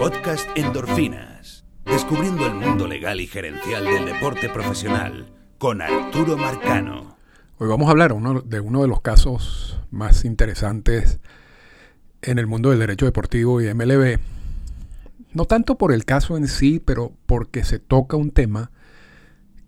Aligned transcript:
Podcast 0.00 0.48
Endorfinas. 0.56 1.62
Descubriendo 1.84 2.46
el 2.46 2.54
mundo 2.54 2.88
legal 2.88 3.20
y 3.20 3.26
gerencial 3.26 3.84
del 3.84 4.06
deporte 4.06 4.48
profesional 4.48 5.26
con 5.58 5.82
Arturo 5.82 6.38
Marcano. 6.38 7.18
Hoy 7.58 7.68
vamos 7.68 7.86
a 7.86 7.90
hablar 7.90 8.14
de 8.14 8.60
uno 8.60 8.80
de 8.80 8.88
los 8.88 9.02
casos 9.02 9.78
más 9.90 10.24
interesantes 10.24 11.20
en 12.22 12.38
el 12.38 12.46
mundo 12.46 12.70
del 12.70 12.78
derecho 12.78 13.04
deportivo 13.04 13.60
y 13.60 13.74
MLB. 13.74 14.18
No 15.34 15.44
tanto 15.44 15.76
por 15.76 15.92
el 15.92 16.06
caso 16.06 16.38
en 16.38 16.48
sí, 16.48 16.80
pero 16.82 17.12
porque 17.26 17.62
se 17.62 17.78
toca 17.78 18.16
un 18.16 18.30
tema 18.30 18.70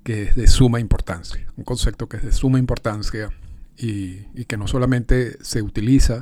que 0.03 0.23
es 0.23 0.35
de 0.35 0.47
suma 0.47 0.81
importancia, 0.81 1.47
un 1.59 1.65
concepto 1.65 2.09
que 2.09 2.17
es 2.17 2.23
de 2.23 2.33
suma 2.33 2.59
importancia 2.59 3.29
y, 3.77 4.21
y 4.35 4.47
que 4.47 4.57
no 4.57 4.67
solamente 4.67 5.37
se 5.45 5.61
utiliza 5.61 6.21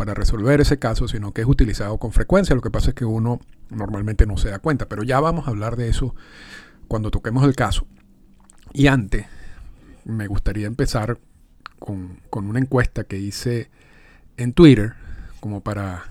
para 0.00 0.14
resolver 0.14 0.62
ese 0.62 0.78
caso, 0.78 1.08
sino 1.08 1.34
que 1.34 1.42
es 1.42 1.46
utilizado 1.46 1.98
con 1.98 2.10
frecuencia. 2.10 2.56
Lo 2.56 2.62
que 2.62 2.70
pasa 2.70 2.88
es 2.88 2.94
que 2.94 3.04
uno 3.04 3.38
normalmente 3.68 4.24
no 4.24 4.38
se 4.38 4.48
da 4.48 4.58
cuenta, 4.58 4.88
pero 4.88 5.02
ya 5.02 5.20
vamos 5.20 5.46
a 5.46 5.50
hablar 5.50 5.76
de 5.76 5.90
eso 5.90 6.14
cuando 6.88 7.10
toquemos 7.10 7.44
el 7.44 7.54
caso. 7.54 7.86
Y 8.72 8.86
antes, 8.86 9.26
me 10.06 10.26
gustaría 10.26 10.66
empezar 10.66 11.18
con, 11.78 12.18
una 12.32 12.58
encuesta 12.58 13.04
que 13.04 13.18
hice 13.18 13.68
en 14.38 14.54
Twitter, 14.54 14.94
como 15.38 15.60
para, 15.60 16.04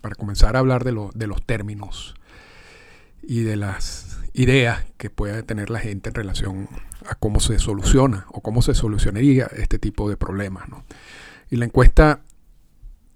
para 0.00 0.14
comenzar 0.14 0.56
a 0.56 0.60
hablar 0.60 0.82
de, 0.82 0.98
de 1.12 1.26
los 1.26 1.44
términos 1.44 2.14
y 3.22 3.42
de 3.42 3.56
las 3.56 4.20
ideas 4.32 4.86
que 4.96 5.10
pueda 5.10 5.42
tener 5.42 5.68
la 5.68 5.80
gente 5.80 6.08
en 6.08 6.14
relación 6.14 6.70
a 7.06 7.14
cómo 7.14 7.40
se 7.40 7.58
soluciona 7.58 8.24
o 8.30 8.40
cómo 8.40 8.62
se 8.62 8.72
solucionaría 8.72 9.50
este 9.54 9.78
tipo 9.78 10.08
de 10.08 10.16
problemas. 10.16 10.64
Y 11.50 11.56
la 11.56 11.66
encuesta 11.66 12.22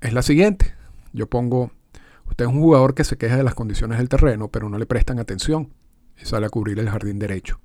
es 0.01 0.13
la 0.13 0.23
siguiente. 0.23 0.75
Yo 1.13 1.29
pongo, 1.29 1.71
usted 2.29 2.45
es 2.45 2.51
un 2.51 2.61
jugador 2.61 2.95
que 2.95 3.05
se 3.05 3.17
queja 3.17 3.37
de 3.37 3.45
las 3.45 3.55
condiciones 3.55 3.99
del 3.99 4.09
terreno, 4.09 4.49
pero 4.49 4.69
no 4.69 4.79
le 4.79 4.87
prestan 4.87 5.19
atención 5.19 5.73
y 6.21 6.25
sale 6.25 6.47
a 6.47 6.51
cubrir 6.51 6.79
el 6.79 6.91
jardín 6.91 7.19
derecho. 7.19 7.61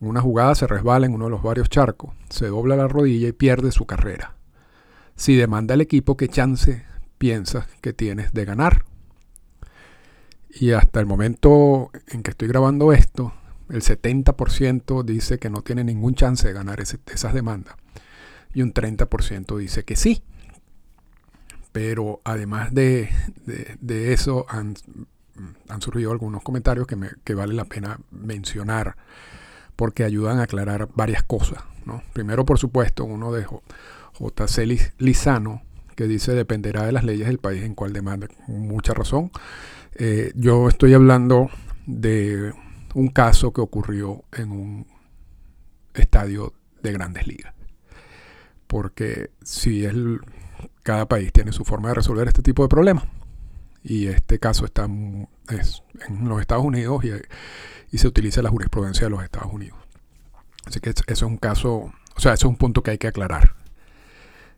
En 0.00 0.08
una 0.08 0.20
jugada 0.20 0.54
se 0.54 0.66
resbala 0.66 1.06
en 1.06 1.14
uno 1.14 1.26
de 1.26 1.30
los 1.30 1.42
varios 1.42 1.68
charcos, 1.68 2.14
se 2.30 2.46
dobla 2.46 2.76
la 2.76 2.88
rodilla 2.88 3.28
y 3.28 3.32
pierde 3.32 3.70
su 3.72 3.86
carrera. 3.86 4.36
Si 5.14 5.36
demanda 5.36 5.74
el 5.74 5.82
equipo, 5.82 6.16
¿qué 6.16 6.28
chance 6.28 6.84
piensas 7.18 7.66
que 7.82 7.92
tienes 7.92 8.32
de 8.32 8.44
ganar? 8.46 8.84
Y 10.48 10.72
hasta 10.72 11.00
el 11.00 11.06
momento 11.06 11.90
en 12.08 12.22
que 12.22 12.30
estoy 12.30 12.48
grabando 12.48 12.92
esto, 12.92 13.34
el 13.68 13.82
70% 13.82 15.04
dice 15.04 15.38
que 15.38 15.50
no 15.50 15.62
tiene 15.62 15.84
ningún 15.84 16.14
chance 16.14 16.48
de 16.48 16.54
ganar 16.54 16.80
esas 16.80 17.34
demandas. 17.34 17.74
Y 18.52 18.62
un 18.62 18.72
30% 18.72 19.58
dice 19.58 19.84
que 19.84 19.94
sí 19.94 20.24
pero 21.72 22.20
además 22.24 22.74
de, 22.74 23.08
eso 24.12 24.46
han, 24.48 24.74
surgido 25.80 26.12
algunos 26.12 26.42
comentarios 26.42 26.86
que, 26.86 26.96
me, 26.96 27.10
vale 27.34 27.54
la 27.54 27.64
pena 27.64 27.98
mencionar 28.10 28.96
porque 29.76 30.04
ayudan 30.04 30.38
a 30.38 30.44
aclarar 30.44 30.88
varias 30.94 31.22
cosas. 31.22 31.62
Primero, 32.12 32.44
por 32.44 32.58
supuesto, 32.58 33.04
uno 33.04 33.32
de 33.32 33.44
J.C. 33.44 34.92
Lizano, 34.98 35.62
que 35.96 36.06
dice 36.06 36.34
dependerá 36.34 36.84
de 36.84 36.92
las 36.92 37.04
leyes 37.04 37.26
del 37.26 37.38
país 37.38 37.62
en 37.62 37.74
cual 37.74 37.92
demanda. 37.92 38.28
Mucha 38.46 38.94
razón. 38.94 39.30
Eh, 39.94 40.32
yo 40.36 40.68
estoy 40.68 40.94
hablando 40.94 41.50
de 41.86 42.52
un 42.94 43.08
caso 43.08 43.52
que 43.52 43.60
ocurrió 43.60 44.24
en 44.32 44.52
un 44.52 44.86
estadio 45.94 46.52
de 46.82 46.92
grandes 46.92 47.26
ligas. 47.26 47.54
Porque 48.66 49.30
si 49.42 49.84
el 49.84 50.20
cada 50.82 51.06
país 51.06 51.32
tiene 51.32 51.52
su 51.52 51.64
forma 51.64 51.88
de 51.88 51.94
resolver 51.94 52.28
este 52.28 52.42
tipo 52.42 52.62
de 52.62 52.68
problemas. 52.68 53.04
Y 53.82 54.08
este 54.08 54.38
caso 54.38 54.64
está 54.64 54.84
en 54.84 55.28
los 56.22 56.40
Estados 56.40 56.64
Unidos 56.64 57.04
y, 57.04 57.98
se 57.98 58.06
utiliza 58.06 58.42
la 58.42 58.50
jurisprudencia 58.50 59.06
de 59.06 59.10
los 59.10 59.22
Estados 59.24 59.52
Unidos. 59.52 59.78
Así 60.64 60.80
que 60.80 60.90
eso 60.90 61.02
es 61.06 61.22
un 61.22 61.38
caso, 61.38 61.92
o 62.16 62.20
sea, 62.20 62.34
eso 62.34 62.46
es 62.46 62.50
un 62.50 62.56
punto 62.56 62.82
que 62.82 62.92
hay 62.92 62.98
que 62.98 63.08
aclarar. 63.08 63.54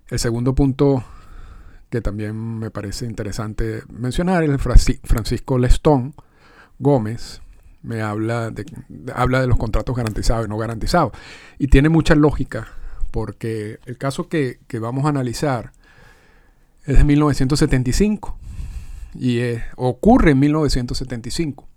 El 0.09 0.19
segundo 0.19 0.55
punto 0.55 1.05
que 1.89 2.01
también 2.01 2.59
me 2.59 2.71
parece 2.71 3.07
interesante 3.07 3.83
mencionar 3.89 4.43
es 4.43 4.51
el 4.51 4.59
Francisco 4.59 5.59
Lestón 5.59 6.15
Gómez. 6.79 7.43
Me 7.83 8.01
habla 8.01 8.51
de, 8.51 8.65
habla 9.15 9.41
de 9.41 9.47
los 9.47 9.59
contratos 9.59 9.95
garantizados 9.95 10.47
y 10.47 10.49
no 10.49 10.57
garantizados. 10.57 11.13
Y 11.59 11.69
tiene 11.69 11.89
mucha 11.89 12.15
lógica 12.15 12.69
porque 13.11 13.79
el 13.85 13.99
caso 13.99 14.29
que, 14.29 14.59
que 14.67 14.79
vamos 14.79 15.05
a 15.05 15.11
analizar 15.11 15.73
es 16.85 16.99
de 16.99 17.05
1975 17.05 18.37
y 19.15 19.39
eh, 19.39 19.63
ocurre 19.77 20.33
en 20.33 20.41
1975. 20.41 21.69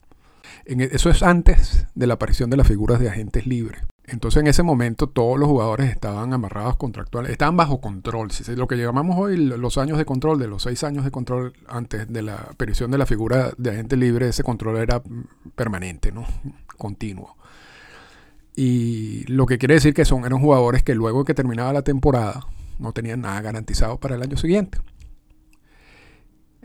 En, 0.66 0.82
e, 0.82 0.90
eso 0.92 1.10
es 1.10 1.24
antes 1.24 1.88
de 1.96 2.08
la 2.08 2.16
aparición 2.16 2.50
de 2.50 2.58
las 2.58 2.68
figuras 2.68 3.00
de 3.00 3.10
agentes 3.10 3.46
libres. 3.46 3.82
Entonces 4.08 4.42
en 4.42 4.48
ese 4.48 4.62
momento 4.62 5.08
todos 5.08 5.40
los 5.40 5.50
jugadores 5.50 5.90
estaban 5.90 6.32
amarrados 6.34 6.78
contractuales, 6.78 7.32
estaban 7.32 7.58
bajo 7.58 7.82
control. 7.82 8.30
Lo 8.56 8.68
que 8.68 8.78
llamamos 8.78 9.18
hoy 9.18 9.38
los 9.38 9.78
años 9.78 9.98
de 9.98 10.06
control, 10.06 10.40
de 10.40 10.48
los 10.48 10.64
seis 10.64 10.84
años 10.84 11.04
de 11.04 11.12
control 11.12 11.54
antes 11.68 12.08
de 12.08 12.22
la 12.22 12.36
aparición 12.36 12.92
de 12.92 13.00
la 13.00 13.08
figura 13.08 13.52
de 13.58 13.72
agente 13.72 13.98
libre, 13.98 14.28
ese 14.28 14.44
control 14.44 14.78
era 14.78 15.02
permanente, 15.56 16.12
¿no? 16.12 16.26
continuo. 16.78 17.36
Y 18.56 19.26
lo 19.26 19.46
que 19.46 19.58
quiere 19.58 19.74
decir 19.74 19.94
que 19.94 20.06
son, 20.06 20.26
eran 20.26 20.40
jugadores 20.40 20.84
que 20.84 20.96
luego 20.96 21.26
que 21.26 21.34
terminaba 21.34 21.74
la 21.74 21.82
temporada 21.82 22.46
no 22.80 22.94
tenían 22.94 23.22
nada 23.22 23.42
garantizado 23.42 24.00
para 24.00 24.16
el 24.16 24.22
año 24.22 24.38
siguiente. 24.38 24.80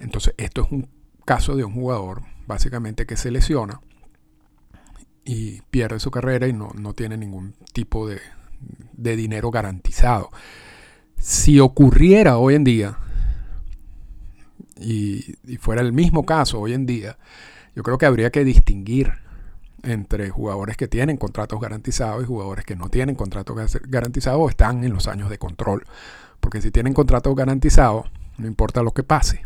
Entonces, 0.00 0.34
esto 0.38 0.62
es 0.62 0.72
un 0.72 0.88
caso 1.24 1.54
de 1.54 1.64
un 1.64 1.74
jugador 1.74 2.22
básicamente 2.46 3.06
que 3.06 3.16
se 3.16 3.30
lesiona 3.30 3.80
y 5.24 5.60
pierde 5.70 6.00
su 6.00 6.10
carrera 6.10 6.48
y 6.48 6.52
no, 6.52 6.72
tiene 6.94 7.16
ningún 7.16 7.54
tipo 7.72 8.08
de, 8.08 8.20
dinero 8.96 9.50
garantizado. 9.50 10.30
Si 11.18 11.60
ocurriera 11.60 12.38
hoy 12.38 12.54
en 12.54 12.64
día, 12.64 12.98
y, 14.80 15.36
fuera 15.60 15.82
el 15.82 15.92
mismo 15.92 16.24
caso 16.24 16.58
hoy 16.60 16.72
en 16.72 16.86
día, 16.86 17.18
yo 17.76 17.82
creo 17.82 17.98
que 17.98 18.06
habría 18.06 18.30
que 18.30 18.44
distinguir 18.44 19.12
entre 19.82 20.30
jugadores 20.30 20.76
que 20.76 20.88
tienen 20.88 21.16
contratos 21.16 21.60
garantizados 21.60 22.22
y 22.24 22.26
jugadores 22.26 22.64
que 22.64 22.76
no 22.76 22.88
tienen 22.88 23.14
contratos 23.14 23.78
garantizados 23.88 24.40
o 24.40 24.48
están 24.48 24.82
en 24.84 24.92
los 24.92 25.06
años 25.06 25.30
de 25.30 25.38
control. 25.38 25.84
Porque 26.40 26.60
si 26.60 26.70
tienen 26.70 26.94
contratos 26.94 27.36
garantizados, 27.36 28.10
no 28.38 28.46
importa 28.46 28.82
lo 28.82 28.92
que 28.92 29.02
pase, 29.02 29.42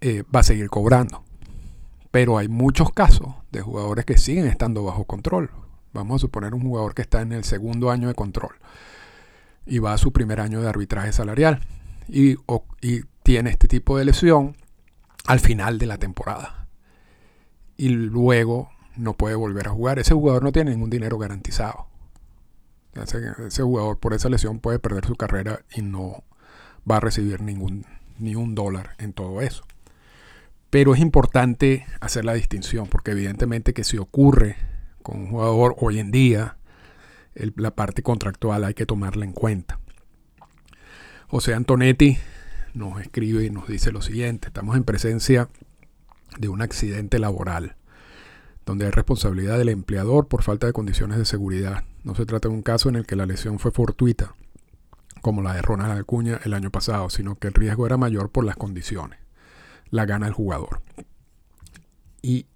eh, 0.00 0.24
va 0.34 0.40
a 0.40 0.44
seguir 0.44 0.68
cobrando. 0.68 1.24
Pero 2.10 2.38
hay 2.38 2.48
muchos 2.48 2.92
casos 2.92 3.34
de 3.52 3.60
jugadores 3.60 4.04
que 4.04 4.18
siguen 4.18 4.46
estando 4.46 4.84
bajo 4.84 5.04
control. 5.04 5.50
Vamos 5.92 6.16
a 6.16 6.18
suponer 6.20 6.54
un 6.54 6.62
jugador 6.62 6.94
que 6.94 7.02
está 7.02 7.20
en 7.22 7.32
el 7.32 7.44
segundo 7.44 7.90
año 7.90 8.08
de 8.08 8.14
control 8.14 8.56
y 9.66 9.78
va 9.78 9.92
a 9.92 9.98
su 9.98 10.12
primer 10.12 10.40
año 10.40 10.60
de 10.60 10.68
arbitraje 10.68 11.12
salarial 11.12 11.60
y, 12.08 12.36
y 12.80 13.02
tiene 13.22 13.50
este 13.50 13.68
tipo 13.68 13.98
de 13.98 14.04
lesión 14.04 14.56
al 15.26 15.40
final 15.40 15.78
de 15.78 15.86
la 15.86 15.98
temporada. 15.98 16.66
Y 17.76 17.88
luego 17.88 18.70
no 18.96 19.14
puede 19.14 19.34
volver 19.34 19.68
a 19.68 19.72
jugar. 19.72 19.98
Ese 19.98 20.14
jugador 20.14 20.42
no 20.42 20.52
tiene 20.52 20.72
ningún 20.72 20.90
dinero 20.90 21.18
garantizado. 21.18 21.86
Ese, 22.94 23.62
jugador 23.62 23.98
por 23.98 24.14
esa 24.14 24.28
lesión 24.28 24.58
puede 24.58 24.78
perder 24.78 25.06
su 25.06 25.14
carrera 25.14 25.60
y 25.74 25.82
no 25.82 26.24
va 26.90 26.96
a 26.96 27.00
recibir 27.00 27.40
ningún 27.40 27.86
ni 28.18 28.34
un 28.34 28.54
dólar 28.54 28.96
en 28.98 29.12
todo 29.12 29.40
eso. 29.40 29.64
Pero 30.70 30.94
es 30.94 31.00
importante 31.00 31.84
hacer 32.00 32.24
la 32.24 32.34
distinción, 32.34 32.86
porque 32.86 33.10
evidentemente 33.10 33.74
que 33.74 33.82
si 33.82 33.98
ocurre 33.98 34.56
con 35.02 35.18
un 35.18 35.30
jugador 35.30 35.74
hoy 35.78 35.98
en 35.98 36.12
día, 36.12 36.56
la 37.34 37.74
parte 37.74 38.04
contractual 38.04 38.62
hay 38.62 38.74
que 38.74 38.86
tomarla 38.86 39.24
en 39.24 39.32
cuenta. 39.32 39.80
José 41.26 41.54
Antonetti 41.54 42.18
nos 42.74 43.00
escribe 43.00 43.44
y 43.44 43.50
nos 43.50 43.66
dice 43.66 43.90
lo 43.90 44.00
siguiente, 44.00 44.46
estamos 44.48 44.76
en 44.76 44.84
presencia 44.84 45.48
de 46.38 46.48
un 46.48 46.62
accidente 46.62 47.18
laboral, 47.18 47.74
donde 48.64 48.84
hay 48.84 48.92
responsabilidad 48.92 49.58
del 49.58 49.70
empleador 49.70 50.28
por 50.28 50.44
falta 50.44 50.68
de 50.68 50.72
condiciones 50.72 51.18
de 51.18 51.24
seguridad. 51.24 51.82
No 52.04 52.14
se 52.14 52.26
trata 52.26 52.48
de 52.48 52.54
un 52.54 52.62
caso 52.62 52.88
en 52.88 52.94
el 52.94 53.06
que 53.06 53.16
la 53.16 53.26
lesión 53.26 53.58
fue 53.58 53.72
fortuita, 53.72 54.34
como 55.20 55.42
la 55.42 55.54
de 55.54 55.62
Ronald 55.62 55.98
Acuña 55.98 56.38
el 56.44 56.54
año 56.54 56.70
pasado, 56.70 57.10
sino 57.10 57.34
que 57.34 57.48
el 57.48 57.54
riesgo 57.54 57.86
era 57.86 57.96
mayor 57.96 58.30
por 58.30 58.44
las 58.44 58.56
condiciones 58.56 59.18
la 59.90 60.06
gana 60.06 60.26
el 60.26 60.32
jugador. 60.32 60.82
Y 62.22 62.46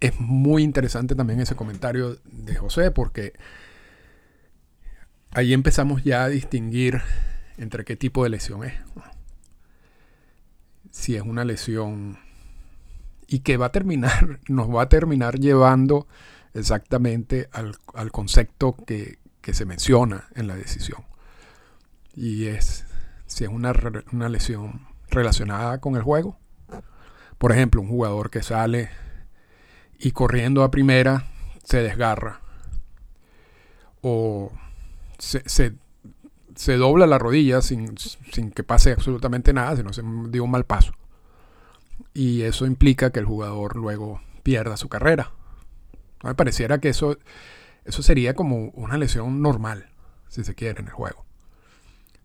es 0.00 0.18
muy 0.20 0.62
interesante 0.62 1.14
también 1.14 1.40
ese 1.40 1.56
comentario 1.56 2.18
de 2.24 2.54
José 2.54 2.90
porque 2.90 3.32
ahí 5.30 5.52
empezamos 5.52 6.04
ya 6.04 6.24
a 6.24 6.28
distinguir 6.28 7.02
entre 7.56 7.84
qué 7.84 7.96
tipo 7.96 8.22
de 8.24 8.30
lesión 8.30 8.64
es. 8.64 8.74
Si 10.90 11.16
es 11.16 11.22
una 11.22 11.44
lesión 11.44 12.18
y 13.26 13.40
que 13.40 13.56
va 13.56 13.66
a 13.66 13.72
terminar, 13.72 14.40
nos 14.48 14.68
va 14.68 14.82
a 14.82 14.88
terminar 14.88 15.38
llevando 15.38 16.06
exactamente 16.54 17.48
al, 17.52 17.76
concepto 18.10 18.76
que, 18.86 19.18
se 19.50 19.64
menciona 19.64 20.28
en 20.34 20.46
la 20.46 20.56
decisión. 20.56 21.04
Y 22.14 22.48
es 22.48 22.84
si 23.24 23.44
es 23.44 23.50
una, 23.50 23.72
una 24.12 24.28
lesión 24.28 24.86
relacionada 25.08 25.80
con 25.80 25.96
el 25.96 26.02
juego 26.02 26.38
Por 27.38 27.52
ejemplo, 27.52 27.80
un 27.80 27.88
jugador 27.88 28.30
que 28.30 28.42
sale 28.42 28.90
y 29.98 30.10
corriendo 30.10 30.62
a 30.62 30.70
primera 30.70 31.26
se 31.64 31.82
desgarra. 31.82 32.40
O 34.00 34.52
se, 35.18 35.42
se, 36.54 36.76
dobla 36.76 37.06
la 37.06 37.18
rodilla 37.18 37.60
sin, 37.62 37.94
que 38.54 38.62
pase 38.62 38.92
absolutamente 38.92 39.52
nada, 39.52 39.76
sino 39.76 39.92
se 39.92 40.02
dio 40.30 40.44
un 40.44 40.50
mal 40.50 40.64
paso. 40.64 40.92
Y 42.14 42.42
eso 42.42 42.66
implica 42.66 43.10
que 43.10 43.20
el 43.20 43.26
jugador 43.26 43.76
luego 43.76 44.20
pierda 44.42 44.76
su 44.76 44.88
carrera. 44.88 45.32
me 46.24 46.34
pareciera 46.34 46.78
que 46.78 46.88
eso, 46.88 47.18
eso 47.84 48.02
sería 48.02 48.34
como 48.34 48.70
una 48.70 48.98
lesión 48.98 49.42
normal, 49.42 49.90
si 50.28 50.42
se 50.42 50.54
quiere, 50.54 50.80
en 50.80 50.86
el 50.86 50.92
juego. 50.92 51.24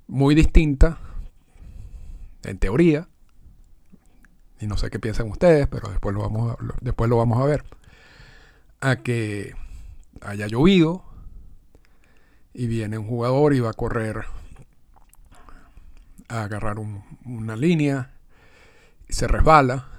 Muy 0.08 0.36
distinta, 0.36 1.00
en 2.44 2.58
teoría, 2.60 3.08
y 4.64 4.68
no 4.68 4.78
sé 4.78 4.90
qué 4.90 4.98
piensan 4.98 5.30
ustedes, 5.30 5.68
pero 5.68 5.90
después 5.90 6.16
lo 6.16 6.22
vamos 6.22 6.54
a, 6.54 6.58
después 6.80 7.10
lo 7.10 7.18
vamos 7.18 7.42
a 7.42 7.46
ver, 7.46 7.66
a 8.80 8.96
que 8.98 9.54
haya 10.22 10.48
llovido 10.48 11.04
y 12.54 12.68
viene 12.68 12.98
un 12.98 13.06
jugador 13.06 13.54
y 13.54 13.60
va 13.60 13.72
a 13.72 13.74
correr 13.74 14.24
a 16.30 16.44
agarrar 16.44 16.78
una 16.80 17.58
línea, 17.58 18.14
y 19.10 19.14
se 19.14 19.28
resbala, 19.28 19.90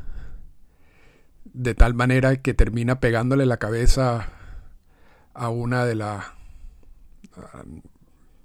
de 1.45 1.75
tal 1.75 1.93
manera 1.93 2.35
que 2.37 2.55
termina 2.55 3.01
pegándole 3.01 3.45
la 3.45 3.59
cabeza 3.59 4.29
a 5.35 5.49
una 5.51 5.85
de 5.85 5.95
las 5.95 6.25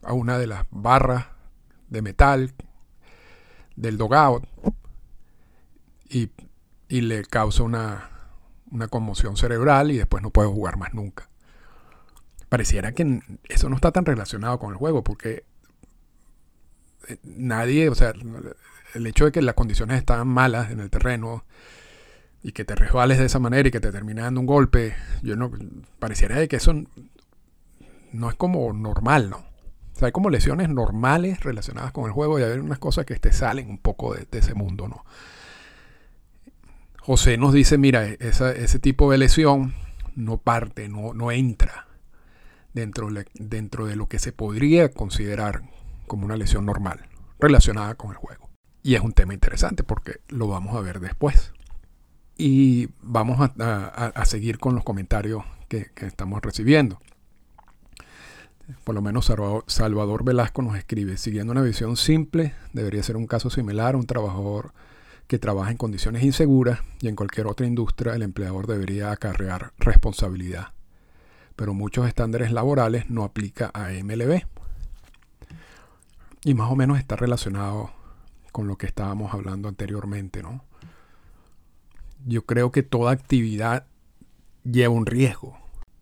a 0.04 0.14
una 0.14 0.38
de 0.38 0.48
las 0.48 0.66
barras 0.70 1.28
de 1.90 2.02
metal 2.02 2.54
del 3.76 3.98
dogout 3.98 4.44
y, 6.10 6.32
le 6.90 7.24
causa 7.24 7.64
una, 7.64 8.10
una 8.72 8.88
conmoción 8.88 9.38
cerebral 9.38 9.92
y 9.92 9.98
después 9.98 10.24
no 10.24 10.32
puede 10.32 10.50
jugar 10.50 10.78
más 10.78 10.94
nunca. 10.94 11.30
Pareciera 12.50 12.94
que 12.94 13.22
eso 13.48 13.70
no 13.70 13.76
está 13.76 13.92
tan 13.92 14.06
relacionado 14.06 14.58
con 14.58 14.72
el 14.72 14.78
juego 14.78 15.04
porque 15.04 15.46
eh, 17.08 17.18
nadie, 17.24 17.90
o 17.90 17.96
sea, 17.96 18.14
el 18.96 19.08
hecho 19.08 19.26
de 19.26 19.32
que 19.32 19.42
las 19.42 19.56
condiciones 19.56 19.98
estaban 19.98 20.28
malas 20.28 20.72
en 20.72 20.80
el 20.80 20.90
terreno 20.90 21.46
y 22.42 22.54
que 22.54 22.66
te 22.66 22.76
resbales 22.76 23.20
de 23.20 23.26
esa 23.26 23.40
manera 23.40 23.68
y 23.68 23.72
que 23.72 23.80
te 23.80 23.92
termine 23.92 24.22
dando 24.22 24.40
un 24.40 24.48
golpe, 24.48 24.96
yo 25.22 25.36
no 25.36 25.52
pareciera 26.00 26.46
que 26.48 26.56
eso 26.56 26.74
no 28.12 28.30
es 28.30 28.36
como 28.36 28.72
normal, 28.74 29.30
¿no? 29.30 29.38
O 29.38 30.00
sea, 30.00 30.08
hay 30.08 30.12
como 30.12 30.30
lesiones 30.30 30.70
normales 30.70 31.42
relacionadas 31.42 31.92
con 31.92 32.06
el 32.06 32.12
juego 32.12 32.40
y 32.40 32.44
hay 32.44 32.58
unas 32.58 32.80
cosas 32.80 33.06
que 33.06 33.16
te 33.16 33.34
salen 33.34 33.70
un 33.70 33.78
poco 33.78 34.14
de, 34.14 34.26
ese 34.32 34.54
mundo, 34.54 34.88
¿no? 34.88 35.04
José 37.10 37.40
nos 37.40 37.54
dice, 37.54 37.80
mira, 37.80 38.06
ese 38.06 38.78
tipo 38.78 39.12
de 39.12 39.18
lesión 39.18 39.74
no 40.16 40.38
parte, 40.38 40.90
no, 40.90 41.16
no 41.16 41.32
entra 41.32 41.88
dentro, 42.76 43.10
dentro 43.34 43.88
de 43.88 43.96
lo 43.96 44.08
que 44.08 44.20
se 44.20 44.32
podría 44.32 44.92
considerar 44.92 45.64
como 46.06 46.26
una 46.26 46.38
lesión 46.38 46.68
normal 46.68 47.08
relacionada 47.40 47.96
con 47.96 48.12
el 48.12 48.18
juego. 48.18 48.52
Y 48.84 48.94
es 48.94 49.02
un 49.02 49.14
tema 49.14 49.34
interesante 49.34 49.84
porque 49.84 50.20
lo 50.28 50.50
vamos 50.50 50.76
a 50.76 50.82
ver 50.82 51.00
después. 51.00 51.52
Y 52.38 52.90
vamos 53.02 53.40
a, 53.60 54.26
seguir 54.26 54.60
con 54.60 54.76
los 54.76 54.84
comentarios 54.84 55.44
que 55.68 55.90
estamos 56.02 56.44
recibiendo 56.44 57.00
por 58.84 58.94
lo 58.96 59.02
menos 59.02 59.32
Salvador 59.68 60.24
Velasco 60.24 60.62
nos 60.62 60.78
escribe, 60.78 61.18
siguiendo 61.18 61.52
una 61.52 61.62
visión 61.62 61.98
simple, 61.98 62.54
debería 62.74 63.02
ser 63.02 63.18
un 63.18 63.26
caso 63.26 63.50
similar 63.50 63.96
a 63.96 63.98
un 63.98 64.06
trabajador 64.06 64.74
que 65.30 65.38
trabaja 65.38 65.70
en 65.70 65.78
condiciones 65.78 66.24
inseguras 66.24 66.80
y 67.02 67.08
en 67.08 67.16
cualquier 67.16 67.46
otra 67.46 67.68
industria 67.68 68.16
el 68.16 68.24
empleador 68.24 68.66
debería 68.66 69.12
acarrear 69.12 69.74
responsabilidad. 69.78 70.74
Pero 71.56 71.76
muchos 71.76 72.08
estándares 72.08 72.52
laborales 72.52 73.12
no 73.12 73.24
aplica 73.24 73.70
a 73.76 73.90
MLB. 73.92 74.42
Y 76.46 76.56
más 76.56 76.72
o 76.72 76.76
menos 76.76 76.98
está 76.98 77.16
relacionado 77.16 77.92
con 78.52 78.68
lo 78.68 78.80
que 78.80 78.88
estábamos 78.88 79.32
hablando 79.32 79.68
anteriormente, 79.70 80.42
¿no? 80.42 80.66
Yo 82.26 82.48
creo 82.48 82.72
que 82.72 82.82
toda 82.82 83.12
actividad 83.12 83.86
lleva 84.64 84.96
un 84.96 85.06
riesgo 85.06 85.60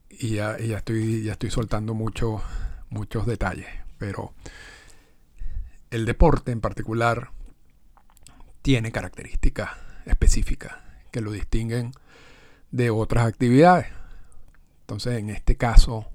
y 0.10 0.36
ya, 0.36 0.56
estoy, 0.56 1.50
soltando 1.50 1.94
mucho, 1.94 2.42
muchos 2.90 3.26
detalles, 3.26 3.68
pero 3.98 4.34
el 5.92 6.06
deporte 6.06 6.54
en 6.54 6.62
particular 6.62 7.32
tiene 8.68 8.92
características 8.92 9.70
específicas 10.06 10.74
que 11.12 11.22
lo 11.22 11.32
distinguen 11.32 11.94
de 12.70 12.90
otras 12.90 13.26
actividades. 13.26 13.88
Entonces, 14.82 15.20
en 15.20 15.30
este 15.30 15.56
caso, 15.56 16.06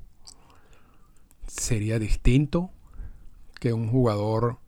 sería 1.47 1.99
distinto 1.99 2.71
que 3.59 3.73
un 3.73 3.89
jugador 3.89 4.59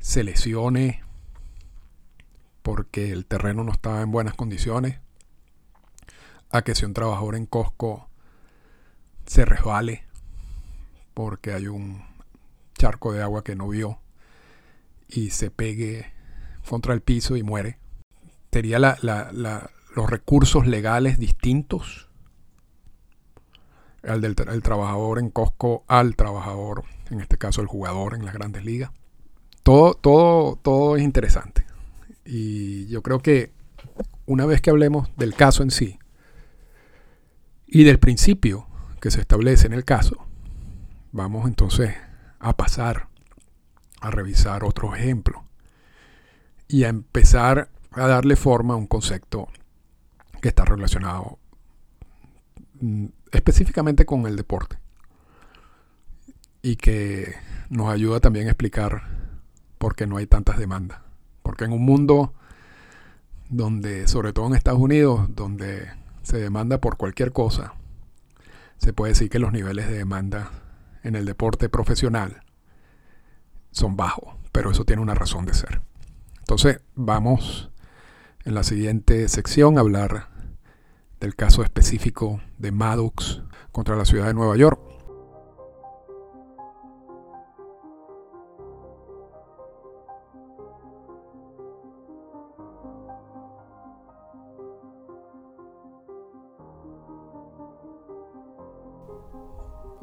se 0.00 0.24
lesione 0.24 1.04
porque 2.64 3.12
el 3.12 3.24
terreno 3.24 3.62
no 3.62 3.70
estaba 3.70 4.02
en 4.02 4.10
buenas 4.10 4.34
condiciones, 4.34 4.98
a 6.50 6.62
que 6.62 6.74
si 6.74 6.86
un 6.86 6.94
trabajador 6.94 7.36
en 7.36 7.46
Costco 7.46 8.10
se 9.26 9.44
resbale 9.44 10.02
porque 11.14 11.52
hay 11.52 11.68
un 11.68 12.02
charco 12.76 13.12
de 13.12 13.22
agua 13.22 13.44
que 13.44 13.54
no 13.54 13.68
vio 13.68 14.00
y 15.06 15.30
se 15.30 15.52
pegue 15.52 16.15
contra 16.68 16.94
el 16.94 17.00
piso 17.00 17.36
y 17.36 17.42
muere. 17.42 17.78
Sería 18.52 18.78
los 18.78 20.10
recursos 20.10 20.66
legales 20.66 21.18
distintos 21.18 22.08
al 24.02 24.20
del 24.20 24.34
el 24.48 24.62
trabajador 24.62 25.18
en 25.18 25.30
Costco 25.30 25.84
al 25.88 26.16
trabajador, 26.16 26.84
en 27.10 27.20
este 27.20 27.36
caso 27.36 27.60
el 27.60 27.66
jugador 27.66 28.14
en 28.14 28.24
las 28.24 28.32
grandes 28.32 28.64
ligas. 28.64 28.92
Todo, 29.62 29.94
todo, 29.94 30.56
todo 30.56 30.96
es 30.96 31.02
interesante. 31.02 31.66
Y 32.24 32.86
yo 32.86 33.02
creo 33.02 33.20
que 33.20 33.52
una 34.24 34.46
vez 34.46 34.60
que 34.60 34.70
hablemos 34.70 35.10
del 35.16 35.34
caso 35.34 35.62
en 35.62 35.70
sí 35.70 35.98
y 37.66 37.84
del 37.84 37.98
principio 37.98 38.68
que 39.00 39.10
se 39.10 39.20
establece 39.20 39.66
en 39.66 39.72
el 39.72 39.84
caso, 39.84 40.26
vamos 41.12 41.46
entonces 41.46 41.94
a 42.38 42.56
pasar 42.56 43.08
a 44.00 44.10
revisar 44.10 44.64
otro 44.64 44.94
ejemplo 44.94 45.45
y 46.68 46.84
a 46.84 46.88
empezar 46.88 47.70
a 47.92 48.06
darle 48.06 48.36
forma 48.36 48.74
a 48.74 48.76
un 48.76 48.86
concepto 48.86 49.48
que 50.40 50.48
está 50.48 50.64
relacionado 50.64 51.38
mm, 52.80 53.06
específicamente 53.32 54.04
con 54.04 54.26
el 54.26 54.36
deporte 54.36 54.78
y 56.62 56.76
que 56.76 57.34
nos 57.70 57.88
ayuda 57.88 58.20
también 58.20 58.48
a 58.48 58.50
explicar 58.50 59.02
por 59.78 59.94
qué 59.94 60.06
no 60.06 60.16
hay 60.16 60.26
tantas 60.26 60.58
demandas. 60.58 61.00
Porque 61.42 61.64
en 61.64 61.72
un 61.72 61.84
mundo 61.84 62.34
donde, 63.48 64.08
sobre 64.08 64.32
todo 64.32 64.48
en 64.48 64.54
Estados 64.54 64.80
Unidos, 64.80 65.28
donde 65.34 65.88
se 66.22 66.38
demanda 66.38 66.80
por 66.80 66.96
cualquier 66.96 67.32
cosa, 67.32 67.74
se 68.78 68.92
puede 68.92 69.12
decir 69.12 69.30
que 69.30 69.38
los 69.38 69.52
niveles 69.52 69.88
de 69.88 69.98
demanda 69.98 70.50
en 71.02 71.14
el 71.14 71.24
deporte 71.24 71.68
profesional 71.68 72.42
son 73.70 73.96
bajos, 73.96 74.34
pero 74.52 74.70
eso 74.70 74.84
tiene 74.84 75.02
una 75.02 75.14
razón 75.14 75.46
de 75.46 75.54
ser. 75.54 75.80
Entonces 76.46 76.80
vamos 76.94 77.72
en 78.44 78.54
la 78.54 78.62
siguiente 78.62 79.28
sección 79.28 79.78
a 79.78 79.80
hablar 79.80 80.28
del 81.18 81.34
caso 81.34 81.64
específico 81.64 82.40
de 82.56 82.70
Maddox 82.70 83.42
contra 83.72 83.96
la 83.96 84.04
ciudad 84.04 84.28
de 84.28 84.34
Nueva 84.34 84.56
York. 84.56 84.80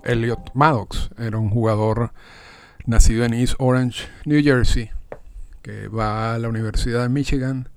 Elliot 0.04 0.52
Maddox. 0.54 1.10
Era 1.18 1.38
un 1.38 1.50
jugador 1.50 2.12
nacido 2.86 3.24
en 3.24 3.34
East 3.34 3.56
Orange, 3.60 4.10
New 4.26 4.44
Jersey, 4.44 4.92
que 5.64 5.88
va 5.88 6.36
a 6.36 6.40
la 6.40 6.50
Universidad 6.50 7.02
de 7.02 7.10
Michigan 7.10 7.70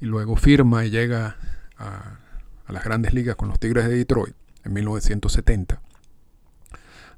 y 0.00 0.04
luego 0.04 0.36
firma 0.36 0.84
y 0.84 0.90
llega 0.90 1.36
a, 1.78 2.18
las 2.68 2.84
grandes 2.84 3.14
ligas 3.14 3.36
con 3.36 3.48
los 3.48 3.58
Tigres 3.58 3.86
de 3.88 3.96
Detroit 3.96 4.34
en 4.64 4.72
1970. 4.72 5.80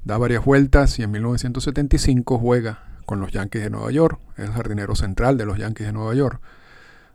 Da 0.05 0.19
varias 0.19 0.45
vueltas 0.45 0.99
y 0.99 1.03
en 1.03 1.11
1975 1.11 2.39
juega 2.39 2.85
con 3.07 3.21
los 3.21 3.33
Yankees 3.33 3.63
de 3.63 3.71
Nueva 3.71 3.91
York. 3.91 4.21
Es 4.37 4.45
el 4.45 4.53
jardinero 4.53 4.95
central 4.95 5.39
de 5.39 5.47
los 5.47 5.59
Yankees 5.59 5.87
de 5.87 5.93
Nueva 5.93 6.15
York. 6.15 6.41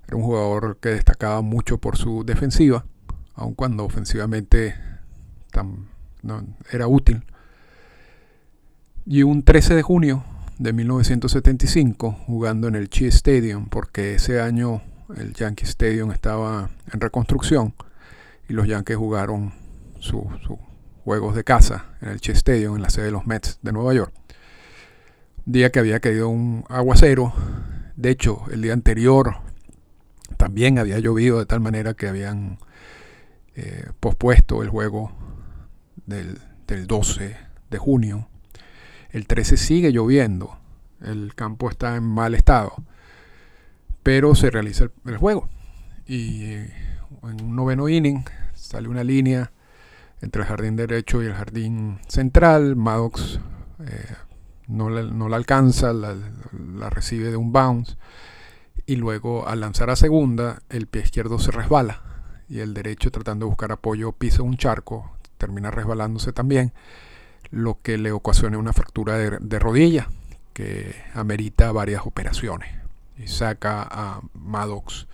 Era 0.08 0.18
un 0.18 0.24
jugador 0.24 0.78
que 0.82 0.90
destacaba 0.90 1.42
mucho 1.42 1.78
por 1.78 1.98
su 1.98 2.24
defensiva, 2.26 2.86
aun 3.36 3.54
cuando 3.54 3.86
ofensivamente 3.86 4.76
no, 6.24 6.46
era 6.72 6.88
útil. 6.88 7.24
Y 9.06 9.24
un 9.24 9.44
13 9.44 9.76
de 9.76 9.82
junio 9.82 10.24
de 10.60 10.74
1975, 10.74 12.12
jugando 12.28 12.68
en 12.68 12.76
el 12.76 12.90
Chi 12.90 13.06
Stadium, 13.08 13.70
porque 13.70 14.16
ese 14.16 14.42
año 14.42 14.82
el 15.16 15.34
Yankee 15.34 15.64
Stadium 15.66 16.12
estaba 16.12 16.70
en 16.92 17.00
reconstrucción 17.00 17.74
y 18.50 18.54
los 18.54 18.68
Yankees 18.68 18.98
jugaron 18.98 19.54
sus 20.00 20.26
juegos 21.06 21.36
de 21.36 21.46
casa 21.46 21.86
en 22.02 22.10
el 22.10 22.20
Che 22.20 22.34
Stadium, 22.34 22.76
en 22.76 22.82
la 22.82 22.90
sede 22.90 23.06
de 23.06 23.12
los 23.12 23.26
Mets 23.26 23.60
de 23.62 23.72
Nueva 23.72 23.94
York. 23.94 24.14
Día 25.46 25.72
que 25.72 25.80
había 25.80 26.02
caído 26.02 26.28
un 26.28 26.66
aguacero. 26.68 27.34
De 27.96 28.12
hecho, 28.12 28.44
el 28.52 28.62
día 28.62 28.74
anterior 28.74 29.38
también 30.38 30.78
había 30.78 31.00
llovido 31.00 31.40
de 31.40 31.46
tal 31.46 31.62
manera 31.62 31.94
que 31.94 32.08
habían 32.08 32.60
eh, 33.56 33.88
pospuesto 34.00 34.62
el 34.62 34.70
juego 34.70 35.12
del, 36.06 36.38
del 36.68 36.86
12 36.86 37.38
de 37.70 37.78
junio. 37.78 38.29
El 39.10 39.26
13 39.28 39.58
sigue 39.58 39.92
lloviendo. 39.92 40.58
El 41.02 41.34
campo 41.36 41.70
está 41.70 41.96
en 41.96 42.04
mal 42.04 42.36
estado. 42.36 42.74
Pero 44.04 44.36
se 44.36 44.52
realiza 44.52 44.90
el, 45.06 45.18
juego. 45.18 45.50
Y 46.06 46.44
eh, 46.44 46.74
en 47.24 47.44
un 47.44 47.56
noveno 47.56 47.90
inning 47.90 48.24
sale 48.54 48.88
una 48.88 49.04
línea 49.04 49.52
entre 50.22 50.42
el 50.42 50.48
jardín 50.48 50.76
derecho 50.76 51.24
y 51.24 51.26
el 51.26 51.34
jardín 51.34 52.00
central. 52.08 52.76
Maddox 52.76 53.40
eh, 53.86 54.16
no, 54.68 54.90
la, 54.90 55.36
alcanza, 55.36 55.94
la, 55.94 56.16
la, 56.76 56.90
recibe 56.90 57.32
de 57.32 57.38
un 57.38 57.52
bounce. 57.52 57.98
Y 58.86 58.96
luego 58.96 59.48
al 59.48 59.60
lanzar 59.62 59.90
a 59.90 59.96
segunda, 59.96 60.62
el 60.70 60.88
pie 60.88 61.02
izquierdo 61.02 61.40
se 61.40 61.52
resbala. 61.52 62.04
Y 62.48 62.60
el 62.60 62.74
derecho, 62.74 63.12
tratando 63.12 63.46
de 63.46 63.50
buscar 63.50 63.72
apoyo, 63.72 64.12
pisa 64.12 64.44
un 64.44 64.58
charco. 64.58 65.12
Termina 65.38 65.72
resbalándose 65.72 66.34
también. 66.34 66.74
Lo 67.52 67.80
que 67.82 67.98
le 67.98 68.12
ocasiona 68.12 68.58
una 68.58 68.74
fractura 68.74 69.18
de 69.18 69.60
rodilla 69.60 70.10
que 70.54 70.94
amerita 71.14 71.72
varias 71.72 72.06
operaciones. 72.06 72.70
Y 73.18 73.28
saca 73.28 73.88
a 73.90 74.22
Maddox, 74.34 75.08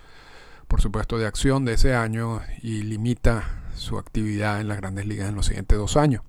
por 0.66 0.80
supuesto, 0.80 1.18
de 1.18 1.26
acción 1.26 1.64
de 1.64 1.74
ese 1.74 1.94
año 1.94 2.40
y 2.62 2.82
limita 2.82 3.44
su 3.76 3.98
actividad 3.98 4.60
en 4.60 4.66
las 4.66 4.78
grandes 4.78 5.06
ligas 5.06 5.28
en 5.28 5.36
los 5.36 5.46
siguientes 5.46 5.78
dos 5.78 5.96
años. 5.96 6.22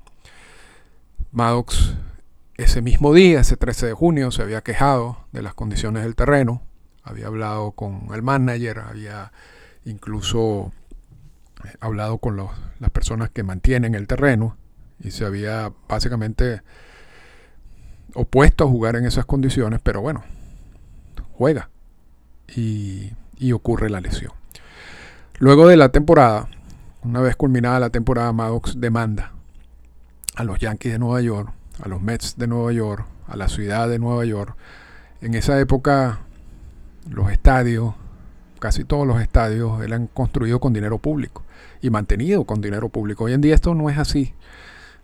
Maddox 1.31 1.95
ese 2.57 2.81
mismo 2.83 3.11
día, 3.13 3.39
ese 3.39 3.57
13 3.57 3.87
de 3.87 3.93
junio, 3.93 4.29
se 4.29 4.43
había 4.43 4.61
quejado 4.61 5.17
de 5.31 5.41
las 5.41 5.53
condiciones 5.55 6.03
del 6.03 6.15
terreno, 6.15 6.61
había 7.03 7.27
hablado 7.27 7.71
con 7.71 8.09
el 8.13 8.21
manager, 8.21 8.79
había 8.79 9.31
incluso 9.85 10.71
hablado 11.79 12.19
con 12.19 12.37
las 12.37 12.91
personas 12.91 13.31
que 13.31 13.41
mantienen 13.41 13.95
el 13.95 14.05
terreno 14.07 14.57
y 14.99 15.11
se 15.11 15.25
había 15.25 15.71
básicamente 15.87 16.61
opuesto 18.13 18.63
a 18.63 18.67
jugar 18.67 18.95
en 18.95 19.05
esas 19.05 19.25
condiciones, 19.25 19.79
pero 19.83 20.01
bueno, 20.01 20.23
juega 21.33 21.69
y, 22.55 23.13
ocurre 23.53 23.89
la 23.89 24.01
lesión. 24.01 24.31
Luego 25.39 25.67
de 25.67 25.77
la 25.77 25.89
temporada, 25.89 26.49
una 27.03 27.21
vez 27.21 27.35
culminada 27.35 27.79
la 27.79 27.89
temporada, 27.89 28.33
Maddox 28.33 28.79
demanda 28.79 29.33
a 30.35 30.43
los 30.43 30.59
Yankees 30.59 30.93
de 30.93 30.99
Nueva 30.99 31.21
York, 31.21 31.51
a 31.83 31.87
los 31.87 32.01
Mets 32.01 32.37
de 32.37 32.47
Nueva 32.47 32.71
York, 32.71 33.05
a 33.27 33.37
la 33.37 33.47
ciudad 33.47 33.87
de 33.87 33.99
Nueva 33.99 34.25
York. 34.25 34.55
En 35.21 35.35
esa 35.35 35.59
época, 35.59 36.19
los 37.09 37.31
estadios, 37.31 37.93
casi 38.59 38.83
todos 38.83 39.05
los 39.05 39.21
estadios, 39.21 39.81
eran 39.83 40.07
construidos 40.07 40.59
con 40.59 40.73
dinero 40.73 40.97
público 40.97 41.43
y 41.81 41.89
mantenidos 41.89 42.45
con 42.45 42.61
dinero 42.61 42.89
público. 42.89 43.25
Hoy 43.25 43.33
en 43.33 43.41
día 43.41 43.55
esto 43.55 43.75
no 43.75 43.89
es 43.89 43.97
así. 43.97 44.33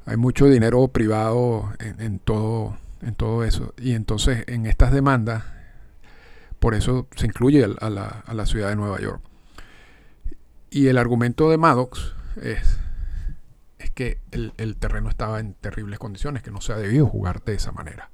Hay 0.05 0.17
mucho 0.17 0.48
dinero 0.48 0.88
privado 0.89 1.72
en 1.79 2.19
todo 2.19 2.77
en 3.03 3.15
todo 3.15 3.43
eso. 3.43 3.74
Y 3.77 3.93
entonces 3.93 4.43
en 4.48 4.65
estas 4.65 4.91
demandas, 4.91 5.43
por 6.60 6.74
eso 6.74 7.07
se 7.15 7.25
incluye 7.25 7.63
a 7.63 7.89
la, 7.89 8.45
ciudad 8.45 8.69
de 8.69 8.75
Nueva 8.75 9.00
York. 9.00 9.22
Y 10.69 10.88
el 10.88 10.98
argumento 10.98 11.50
de 11.50 11.57
Maddox 11.57 12.13
es, 12.41 12.79
que 13.93 14.19
el, 14.31 14.75
terreno 14.77 15.10
estaba 15.10 15.39
en 15.39 15.53
terribles 15.53 16.00
condiciones, 16.00 16.41
que 16.41 16.50
no 16.50 16.62
se 16.62 16.74
ha 16.74 16.77
debido 16.77 17.05
jugar 17.05 17.43
de 17.43 17.53
esa 17.53 17.72
manera. 17.72 18.10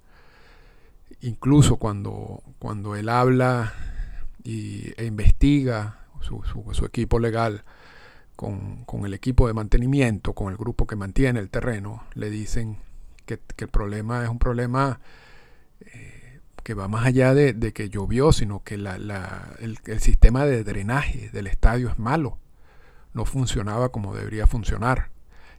Incluso 1.22 1.78
cuando, 1.78 2.44
cuando 2.60 2.96
él 2.96 3.08
habla 3.08 3.74
y, 4.44 4.94
e 4.98 5.06
investiga 5.06 6.00
su, 6.22 6.86
equipo 6.86 7.20
legal 7.20 7.64
con, 8.40 9.06
el 9.06 9.14
equipo 9.14 9.48
de 9.48 9.54
mantenimiento, 9.54 10.32
con 10.32 10.50
el 10.50 10.56
grupo 10.58 10.88
que 10.88 10.96
mantiene 10.96 11.42
el 11.42 11.50
terreno, 11.50 12.04
le 12.14 12.30
dicen 12.30 12.78
que, 13.26 13.38
el 13.58 13.68
problema 13.68 14.24
es 14.24 14.30
un 14.30 14.40
problema 14.40 15.02
eh, 15.82 16.40
que 16.64 16.74
va 16.74 16.88
más 16.88 17.06
allá 17.06 17.34
de, 17.34 17.74
que 17.74 17.90
llovió, 17.90 18.32
sino 18.32 18.64
que 18.64 18.76
el, 18.76 20.00
sistema 20.00 20.46
de 20.46 20.64
drenaje 20.64 21.30
del 21.34 21.48
estadio 21.48 21.90
es 21.90 22.00
malo. 22.00 22.38
No 23.14 23.26
funcionaba 23.26 23.90
como 23.90 24.16
debería 24.16 24.48
funcionar. 24.48 25.10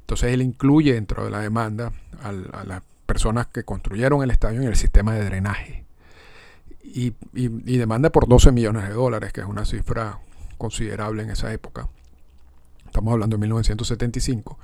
Entonces 0.00 0.32
él 0.32 0.40
incluye 0.40 0.94
dentro 0.94 1.26
de 1.26 1.30
la 1.30 1.40
demanda 1.40 1.92
a, 2.22 2.32
las 2.32 2.82
personas 3.04 3.48
que 3.48 3.62
construyeron 3.62 4.22
el 4.22 4.30
estadio 4.30 4.62
en 4.62 4.68
el 4.68 4.76
sistema 4.76 5.12
de 5.12 5.26
drenaje. 5.26 5.84
Y, 6.82 7.12
y, 7.34 7.76
demanda 7.76 8.08
por 8.08 8.26
12 8.26 8.52
millones 8.52 8.88
de 8.88 8.94
dólares, 8.94 9.34
que 9.34 9.42
es 9.42 9.46
una 9.46 9.66
cifra 9.66 10.18
considerable 10.56 11.24
en 11.24 11.30
esa 11.30 11.52
época. 11.52 11.90
Estamos 12.90 13.12
hablando 13.12 13.36
de 13.36 13.42
1975, 13.42 14.58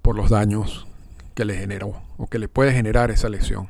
por 0.00 0.16
los 0.16 0.30
daños 0.30 0.86
que 1.34 1.44
le 1.44 1.54
generó 1.54 2.00
o 2.16 2.26
que 2.26 2.38
le 2.38 2.48
puede 2.48 2.72
generar 2.72 3.10
esa 3.10 3.28
lesión. 3.28 3.68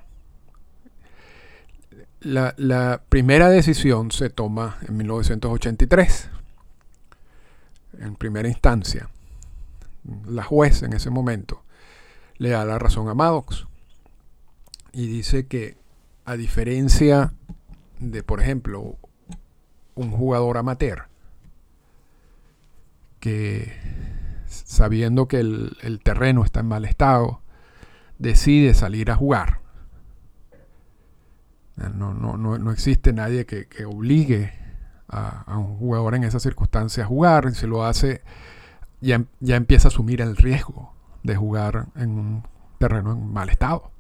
La, 2.21 3.03
primera 3.09 3.51
decisión 3.51 4.13
se 4.13 4.31
toma 4.31 4.79
en 4.87 4.99
1983, 4.99 6.31
en 7.99 8.15
primera 8.15 8.47
instancia. 8.47 9.11
La 10.29 10.45
juez 10.45 10.85
en 10.85 10.93
ese 10.93 11.11
momento 11.11 11.65
le 12.37 12.51
da 12.51 12.65
la 12.65 12.79
razón 12.79 13.09
a 13.09 13.15
Maddox 13.15 13.67
y 14.93 15.09
dice 15.09 15.49
que 15.49 15.77
a 16.25 16.37
diferencia 16.37 17.33
de, 17.99 18.23
por 18.23 18.41
ejemplo, 18.41 18.97
un 19.97 20.13
jugador 20.13 20.57
amateur, 20.57 21.08
que 23.21 23.73
sabiendo 24.47 25.29
que 25.29 25.41
el, 25.41 26.01
terreno 26.03 26.45
está 26.45 26.61
en 26.61 26.67
mal 26.67 26.85
estado, 26.85 27.41
decide 28.19 28.75
salir 28.75 29.11
a 29.11 29.17
jugar. 29.17 29.61
No, 31.77 32.13
no, 32.13 32.37
no, 32.37 32.73
existe 32.73 33.13
nadie 33.13 33.47
que, 33.47 33.85
obligue 33.85 34.53
a, 35.09 35.57
un 35.57 35.79
jugador 35.79 36.15
en 36.17 36.25
esas 36.25 36.43
circunstancias 36.43 37.05
a 37.05 37.09
jugar. 37.09 37.55
Si 37.55 37.67
lo 37.67 37.85
hace, 37.85 38.23
ya, 39.01 39.25
ya 39.41 39.57
empieza 39.57 39.89
a 39.89 39.91
asumir 39.91 40.21
el 40.21 40.37
riesgo 40.37 40.93
de 41.23 41.37
jugar 41.37 41.87
en 41.95 42.11
un 42.11 42.43
terreno 42.79 43.13
en 43.13 43.33
mal 43.33 43.49
estado. 43.49 43.91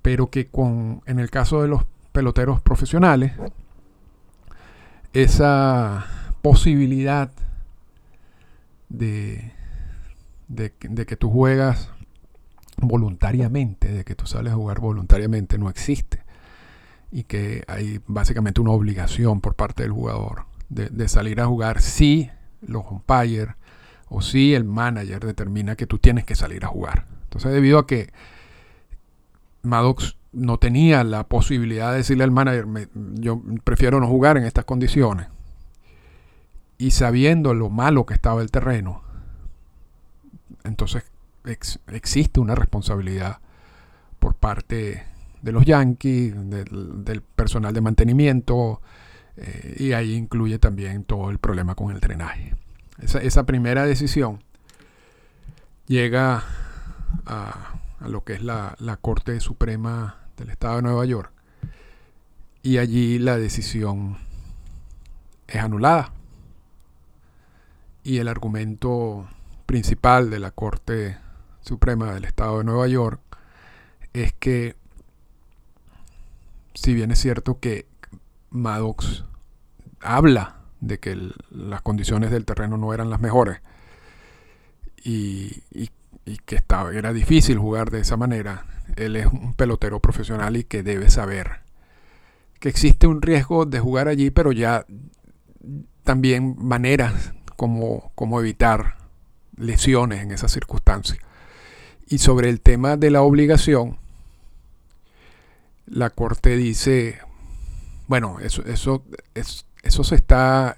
Pero 0.00 0.30
que 0.30 0.48
con, 0.48 1.02
en 1.06 1.18
el 1.18 1.30
caso 1.30 1.60
de 1.60 1.68
los 1.68 1.84
peloteros 2.12 2.62
profesionales, 2.62 3.32
esa 5.12 6.06
posibilidad 6.40 7.30
de, 8.88 9.52
de, 10.48 10.72
que 11.06 11.16
tú 11.16 11.30
juegas 11.30 11.90
voluntariamente, 12.76 13.88
de 13.88 14.04
que 14.04 14.14
tú 14.14 14.26
sales 14.26 14.52
a 14.52 14.56
jugar 14.56 14.80
voluntariamente, 14.80 15.58
no 15.58 15.68
existe. 15.68 16.22
Y 17.10 17.24
que 17.24 17.64
hay 17.68 18.00
básicamente 18.06 18.60
una 18.60 18.72
obligación 18.72 19.40
por 19.40 19.54
parte 19.54 19.82
del 19.82 19.92
jugador 19.92 20.44
de, 20.68 21.08
salir 21.08 21.40
a 21.40 21.46
jugar 21.46 21.80
si 21.80 22.30
los 22.60 22.84
umpires 22.90 23.48
o 24.08 24.20
si 24.20 24.54
el 24.54 24.64
manager 24.64 25.24
determina 25.24 25.76
que 25.76 25.86
tú 25.86 25.98
tienes 25.98 26.24
que 26.24 26.34
salir 26.34 26.64
a 26.64 26.68
jugar. 26.68 27.06
Entonces, 27.24 27.52
debido 27.52 27.78
a 27.78 27.86
que 27.86 28.12
Maddox 29.62 30.16
no 30.32 30.58
tenía 30.58 31.04
la 31.04 31.26
posibilidad 31.26 31.90
de 31.92 31.98
decirle 31.98 32.24
al 32.24 32.30
manager, 32.30 32.66
yo 33.14 33.42
prefiero 33.64 34.00
no 34.00 34.06
jugar 34.06 34.36
en 34.36 34.44
estas 34.44 34.64
condiciones, 34.64 35.28
y 36.78 36.92
sabiendo 36.92 37.52
lo 37.54 37.68
malo 37.68 38.06
que 38.06 38.14
estaba 38.14 38.40
el 38.40 38.50
terreno, 38.52 39.02
entonces 40.64 41.04
existe 41.88 42.40
una 42.40 42.54
responsabilidad 42.54 43.40
por 44.18 44.34
parte 44.34 45.04
de 45.42 45.52
los 45.52 45.64
Yankees, 45.64 46.34
del, 46.48 47.22
personal 47.34 47.74
de 47.74 47.80
mantenimiento, 47.80 48.80
eh, 49.36 49.76
y 49.78 49.92
ahí 49.92 50.14
incluye 50.14 50.58
también 50.58 51.04
todo 51.04 51.30
el 51.30 51.38
problema 51.38 51.74
con 51.74 51.92
el 51.92 52.00
drenaje. 52.00 52.54
Esa, 53.00 53.46
primera 53.46 53.86
decisión 53.86 54.42
llega 55.86 56.42
a, 57.26 57.80
lo 58.00 58.24
que 58.24 58.34
es 58.34 58.42
la, 58.42 58.74
la, 58.80 58.96
Corte 58.96 59.38
Suprema 59.40 60.16
del 60.36 60.50
Estado 60.50 60.76
de 60.76 60.82
Nueva 60.82 61.04
York, 61.06 61.32
y 62.62 62.78
allí 62.78 63.18
la 63.18 63.36
decisión 63.36 64.18
es 65.46 65.56
anulada. 65.56 66.12
Y 68.08 68.20
el 68.20 68.28
argumento 68.28 69.28
principal 69.66 70.30
de 70.30 70.38
la 70.38 70.50
Corte 70.50 71.18
Suprema 71.60 72.14
del 72.14 72.24
Estado 72.24 72.56
de 72.56 72.64
Nueva 72.64 72.88
York 72.88 73.20
es 74.14 74.32
que, 74.32 74.76
si 76.72 76.94
bien 76.94 77.10
es 77.10 77.18
cierto 77.18 77.60
que 77.60 77.84
Maddox 78.48 79.26
habla 80.00 80.56
de 80.80 80.98
que 80.98 81.18
las 81.50 81.82
condiciones 81.82 82.30
del 82.30 82.46
terreno 82.46 82.78
no 82.78 82.94
eran 82.94 83.10
las 83.10 83.20
mejores 83.20 83.60
y, 85.04 85.60
que 86.46 86.56
estaba, 86.56 86.94
era 86.94 87.12
difícil 87.12 87.58
jugar 87.58 87.90
de 87.90 88.00
esa 88.00 88.16
manera, 88.16 88.64
él 88.96 89.16
es 89.16 89.26
un 89.26 89.52
pelotero 89.52 90.00
profesional 90.00 90.56
y 90.56 90.64
que 90.64 90.82
debe 90.82 91.10
saber 91.10 91.60
que 92.58 92.70
existe 92.70 93.06
un 93.06 93.20
riesgo 93.20 93.66
de 93.66 93.80
jugar 93.80 94.08
allí, 94.08 94.30
pero 94.30 94.52
ya 94.52 94.86
también 96.04 96.56
maneras 96.58 97.34
como 97.58 98.40
evitar 98.40 98.96
lesiones 99.56 100.22
en 100.22 100.30
esas 100.30 100.52
circunstancias. 100.52 101.18
Y 102.06 102.18
sobre 102.18 102.48
el 102.48 102.60
tema 102.60 102.96
de 102.96 103.10
la 103.10 103.22
obligación, 103.22 103.98
la 105.86 106.10
Corte 106.10 106.56
dice, 106.56 107.18
bueno, 108.06 108.38
eso, 108.40 108.62
eso, 108.64 109.04
eso 109.34 110.04
se 110.04 110.14
está, 110.14 110.76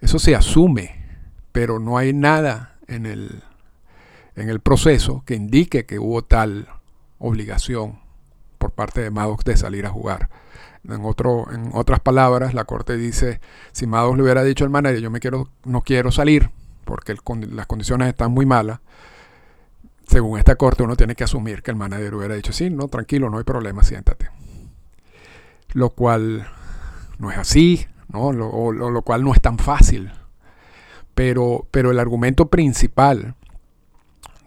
eso 0.00 0.18
se 0.18 0.34
asume, 0.34 1.04
pero 1.52 1.78
no 1.78 1.98
hay 1.98 2.12
nada 2.12 2.76
en 2.86 3.06
el, 3.06 3.42
en 4.36 4.48
el 4.48 4.60
proceso 4.60 5.24
que 5.24 5.34
indique 5.34 5.86
que 5.86 5.98
hubo 5.98 6.22
tal 6.22 6.68
obligación 7.18 7.98
por 8.58 8.72
parte 8.72 9.00
de 9.00 9.10
Maddox 9.10 9.44
de 9.44 9.56
salir 9.56 9.86
a 9.86 9.90
jugar. 9.90 10.28
En, 10.88 11.04
otro, 11.04 11.52
en 11.52 11.70
otras 11.74 12.00
palabras, 12.00 12.54
la 12.54 12.64
corte 12.64 12.96
dice, 12.96 13.40
si 13.72 13.86
Maddox 13.86 14.16
le 14.16 14.22
hubiera 14.22 14.42
dicho 14.42 14.64
al 14.64 14.70
manager, 14.70 15.00
yo 15.00 15.10
me 15.10 15.20
quiero, 15.20 15.48
no 15.64 15.82
quiero 15.82 16.10
salir 16.10 16.50
porque 16.84 17.14
las 17.52 17.66
condiciones 17.66 18.08
están 18.08 18.32
muy 18.32 18.46
malas, 18.46 18.80
según 20.10 20.38
esta 20.38 20.56
corte 20.56 20.82
uno 20.82 20.96
tiene 20.96 21.14
que 21.14 21.22
asumir 21.22 21.62
que 21.62 21.70
el 21.70 21.76
manager 21.76 22.16
hubiera 22.16 22.34
dicho, 22.34 22.52
sí, 22.52 22.68
no, 22.68 22.88
tranquilo, 22.88 23.30
no 23.30 23.38
hay 23.38 23.44
problema, 23.44 23.84
siéntate. 23.84 24.28
Lo 25.72 25.90
cual 25.90 26.48
no 27.20 27.30
es 27.30 27.38
así, 27.38 27.86
¿no? 28.08 28.32
Lo, 28.32 28.72
lo, 28.72 29.02
cual 29.02 29.22
no 29.22 29.32
es 29.32 29.40
tan 29.40 29.58
fácil. 29.58 30.10
Pero, 31.14 31.68
pero 31.70 31.92
el 31.92 32.00
argumento 32.00 32.48
principal 32.48 33.36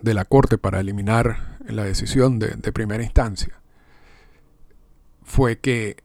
de 0.02 0.14
la 0.14 0.26
Corte 0.26 0.58
para 0.58 0.82
eliminar 0.82 1.58
la 1.66 1.86
decisión 1.86 2.40
de, 2.40 2.72
primera 2.74 3.04
instancia 3.04 3.62
fue 5.24 5.60
que, 5.60 6.03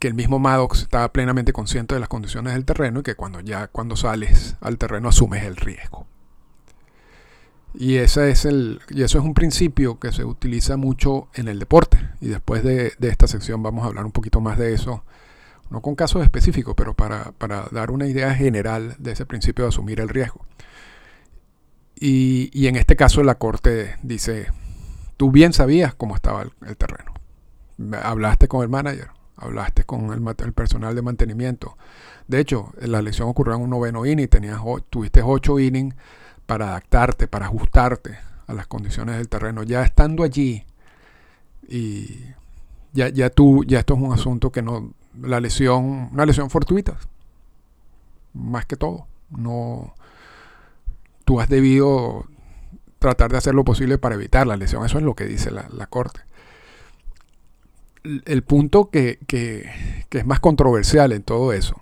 que 0.00 0.08
el 0.08 0.14
mismo 0.14 0.38
Maddox 0.38 0.82
estaba 0.82 1.12
plenamente 1.12 1.52
consciente 1.52 1.94
de 1.94 2.00
las 2.00 2.08
condiciones 2.08 2.54
del 2.54 2.64
terreno 2.64 3.00
y 3.00 3.02
que 3.02 3.14
cuando 3.14 3.40
ya 3.40 3.68
cuando 3.68 3.94
sales 3.94 4.56
al 4.60 4.78
terreno 4.78 5.10
asumes 5.10 5.44
el 5.44 5.56
riesgo. 5.56 6.06
Y, 7.74 7.96
ese 7.96 8.30
es 8.30 8.46
el, 8.46 8.80
y 8.88 9.02
eso 9.02 9.18
es 9.18 9.24
un 9.24 9.34
principio 9.34 10.00
que 10.00 10.10
se 10.10 10.24
utiliza 10.24 10.76
mucho 10.76 11.28
en 11.34 11.48
el 11.48 11.58
deporte. 11.58 11.98
Y 12.20 12.28
después 12.28 12.64
de, 12.64 12.94
esta 13.00 13.28
sección 13.28 13.62
vamos 13.62 13.84
a 13.84 13.88
hablar 13.88 14.04
un 14.04 14.12
poquito 14.12 14.40
más 14.40 14.58
de 14.58 14.74
eso 14.74 15.04
no 15.70 15.82
con 15.82 15.94
casos 15.94 16.24
específicos, 16.24 16.74
pero 16.76 16.94
para, 16.94 17.32
dar 17.70 17.92
una 17.92 18.08
idea 18.08 18.34
general 18.34 18.96
de 18.98 19.12
ese 19.12 19.24
principio 19.24 19.64
de 19.64 19.68
asumir 19.68 20.00
el 20.00 20.08
riesgo. 20.08 20.44
Y, 21.94 22.66
en 22.66 22.74
este 22.74 22.96
caso 22.96 23.22
la 23.22 23.36
Corte 23.36 23.94
dice, 24.02 24.48
tú 25.16 25.30
bien 25.30 25.52
sabías 25.52 25.94
cómo 25.94 26.16
estaba 26.16 26.42
el, 26.42 26.76
terreno. 26.76 27.14
Hablaste 28.02 28.48
con 28.48 28.62
el 28.62 28.68
manager, 28.68 29.10
hablaste 29.40 29.84
con 29.84 30.12
el, 30.12 30.52
personal 30.52 30.94
de 30.94 31.02
mantenimiento. 31.02 31.76
De 32.28 32.38
hecho, 32.40 32.72
la 32.80 33.02
lesión 33.02 33.28
ocurrió 33.28 33.54
en 33.56 33.62
un 33.62 33.70
noveno 33.70 34.06
inning, 34.06 34.28
tenías, 34.28 34.60
tuviste 34.90 35.22
ocho 35.22 35.58
innings 35.58 35.94
para 36.46 36.68
adaptarte, 36.68 37.26
para 37.26 37.46
ajustarte 37.46 38.18
a 38.46 38.52
las 38.52 38.66
condiciones 38.66 39.16
del 39.16 39.28
terreno. 39.28 39.62
Ya 39.62 39.82
estando 39.82 40.22
allí, 40.22 40.64
y 41.68 42.24
ya, 42.92 43.08
ya 43.08 43.30
tú, 43.30 43.64
ya 43.64 43.80
esto 43.80 43.94
es 43.94 44.00
un 44.00 44.12
asunto 44.12 44.50
que 44.50 44.62
no, 44.62 44.92
la 45.20 45.40
lesión, 45.40 46.10
una 46.12 46.26
lesión 46.26 46.50
fortuita, 46.50 46.96
más 48.34 48.66
que 48.66 48.76
todo. 48.76 49.06
No, 49.30 49.94
tú 51.24 51.40
has 51.40 51.48
debido 51.48 52.26
tratar 52.98 53.30
de 53.30 53.38
hacer 53.38 53.54
lo 53.54 53.64
posible 53.64 53.98
para 53.98 54.14
evitar 54.14 54.46
la 54.46 54.56
lesión. 54.56 54.84
Eso 54.84 54.98
es 54.98 55.04
lo 55.04 55.14
que 55.14 55.24
dice 55.24 55.50
la, 55.50 55.86
corte. 55.86 56.20
El, 58.02 58.42
punto 58.42 58.90
que, 58.90 59.18
es 60.10 60.26
más 60.26 60.40
controversial 60.40 61.12
en 61.12 61.22
todo 61.22 61.52
eso, 61.52 61.80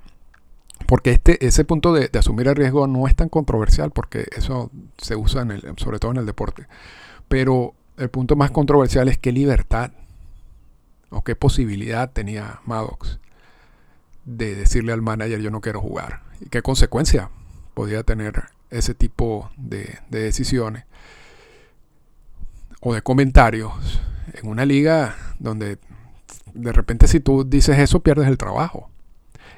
porque 0.86 1.12
este, 1.12 1.46
ese 1.46 1.64
punto 1.64 1.92
de, 1.92 2.10
asumir 2.18 2.48
el 2.48 2.56
riesgo 2.56 2.86
no 2.86 3.06
es 3.06 3.14
tan 3.14 3.28
controversial, 3.28 3.92
porque 3.92 4.26
eso 4.36 4.70
se 4.96 5.14
usa 5.16 5.42
en 5.42 5.52
el, 5.52 5.74
sobre 5.76 5.98
todo 5.98 6.10
en 6.10 6.18
el 6.18 6.26
deporte. 6.26 6.66
Pero 7.28 7.74
el 7.96 8.10
punto 8.10 8.36
más 8.36 8.50
controversial 8.50 9.08
es 9.08 9.18
qué 9.18 9.32
libertad 9.32 9.92
o 11.10 11.22
qué 11.22 11.36
posibilidad 11.36 12.10
tenía 12.10 12.60
Maddox 12.64 13.18
de 14.24 14.54
decirle 14.54 14.92
al 14.92 15.00
manager 15.00 15.40
yo 15.40 15.50
no 15.50 15.62
quiero 15.62 15.80
jugar 15.80 16.20
y 16.40 16.50
qué 16.50 16.60
consecuencia 16.60 17.30
podía 17.72 18.02
tener 18.02 18.44
ese 18.70 18.94
tipo 18.94 19.50
de, 19.56 19.98
decisiones 20.10 20.84
o 22.80 22.92
de 22.92 23.02
comentarios 23.02 23.72
en 24.34 24.48
una 24.48 24.66
liga 24.66 25.16
donde 25.38 25.78
de 26.54 26.72
repente 26.72 27.06
si 27.08 27.20
tú 27.20 27.44
dices 27.44 27.78
eso 27.78 28.00
pierdes 28.00 28.28
el 28.28 28.38
trabajo. 28.38 28.90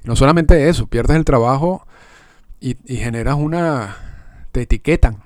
no 0.04 0.16
solamente 0.16 0.68
eso, 0.68 0.86
pierdes 0.86 1.16
el 1.16 1.24
trabajo 1.24 1.86
y, 2.60 2.76
y, 2.84 2.96
generas 2.98 3.36
una... 3.36 3.96
te 4.52 4.62
etiquetan 4.62 5.22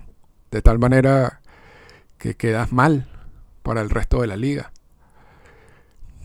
de 0.50 0.62
tal 0.62 0.78
manera 0.78 1.40
que 2.18 2.34
quedas 2.34 2.72
mal 2.72 3.08
para 3.62 3.80
el 3.80 3.90
resto 3.90 4.20
de 4.20 4.28
la 4.28 4.36
liga 4.36 4.70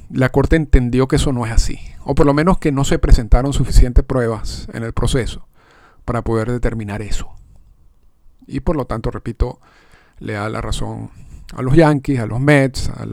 la 0.10 0.30
Corte 0.30 0.56
entendió 0.56 1.08
que 1.08 1.18
eso 1.18 1.32
no 1.32 1.46
es 1.46 1.52
así, 1.52 1.80
o 2.04 2.16
por 2.16 2.26
lo 2.26 2.34
menos 2.34 2.58
que 2.58 2.72
no 2.72 2.84
se 2.84 3.00
presentaron 3.00 3.54
suficientes 3.54 4.04
pruebas 4.04 4.68
en 4.74 4.84
el 4.84 4.94
proceso 4.94 5.48
para 6.04 6.24
poder 6.24 6.52
determinar 6.52 7.02
eso. 7.02 7.30
Y 8.48 8.62
por 8.62 8.76
lo 8.76 8.86
tanto, 8.86 9.12
repito, 9.12 9.60
le 10.18 10.34
da 10.34 10.50
la 10.50 10.62
razón 10.62 11.12
a 11.54 11.62
los 11.62 11.76
Yankees, 11.76 12.20
a 12.20 12.26
los 12.26 12.40
Mets, 12.40 12.90
a 12.90 13.06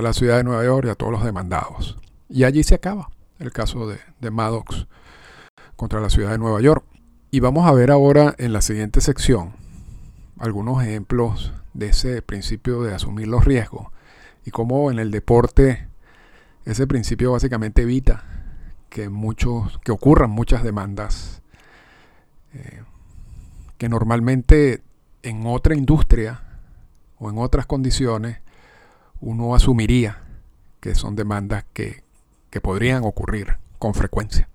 la, 0.00 0.12
ciudad 0.12 0.36
de 0.38 0.44
Nueva 0.44 0.64
York 0.64 0.86
y 0.86 0.90
a 0.90 0.94
todos 0.94 1.12
los 1.12 1.24
demandados. 1.24 1.98
Y 2.28 2.44
allí 2.44 2.62
se 2.62 2.74
acaba 2.74 3.10
el 3.38 3.52
caso 3.52 3.86
de, 3.88 3.98
de 4.20 4.30
Maddox 4.30 4.86
contra 5.76 6.00
la 6.00 6.10
ciudad 6.10 6.30
de 6.30 6.38
Nueva 6.38 6.60
York. 6.60 6.84
Y 7.30 7.40
vamos 7.40 7.66
a 7.66 7.72
ver 7.72 7.90
ahora 7.90 8.34
en 8.38 8.52
la 8.52 8.60
siguiente 8.62 9.00
sección 9.00 9.54
algunos 10.38 10.82
ejemplos 10.82 11.52
de 11.74 11.86
ese 11.86 12.22
principio 12.22 12.82
de 12.82 12.94
asumir 12.94 13.28
los 13.28 13.44
riesgos 13.44 13.88
y 14.44 14.50
cómo 14.50 14.90
en 14.90 14.98
el 14.98 15.10
deporte 15.10 15.88
ese 16.64 16.86
principio 16.86 17.32
básicamente 17.32 17.82
evita 17.82 18.24
que, 18.88 19.08
muchos, 19.08 19.78
que 19.84 19.92
ocurran 19.92 20.30
muchas 20.30 20.62
demandas 20.62 21.42
eh, 22.54 22.82
que 23.78 23.88
normalmente 23.88 24.82
en 25.22 25.46
otra 25.46 25.74
industria 25.74 26.42
o 27.22 27.30
en 27.30 27.38
otras 27.38 27.66
condiciones 27.66 28.38
uno 29.20 29.54
asumiría 29.54 30.18
que 30.80 30.96
son 30.96 31.14
demandas 31.14 31.64
que 31.72 32.02
podrían 32.60 33.04
ocurrir 33.04 33.58
con 33.78 33.94
frecuencia. 33.94 34.48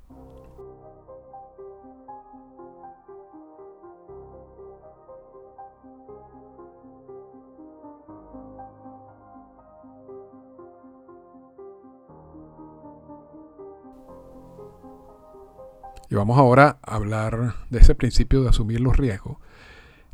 Y 16.09 16.15
vamos 16.15 16.37
ahora 16.37 16.77
a 16.81 16.95
hablar 16.95 17.55
de 17.69 17.79
ese 17.79 17.93
principio 17.93 18.41
de 18.43 18.49
asumir 18.49 18.79
los 18.79 18.95
riesgos, 18.95 19.37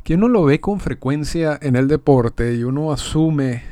que 0.04 0.14
uno 0.14 0.28
lo 0.28 0.44
ve 0.44 0.60
con 0.60 0.80
frecuencia 0.80 1.58
en 1.60 1.76
el 1.76 1.88
deporte 1.88 2.54
y 2.54 2.62
uno 2.62 2.92
asume 2.92 3.62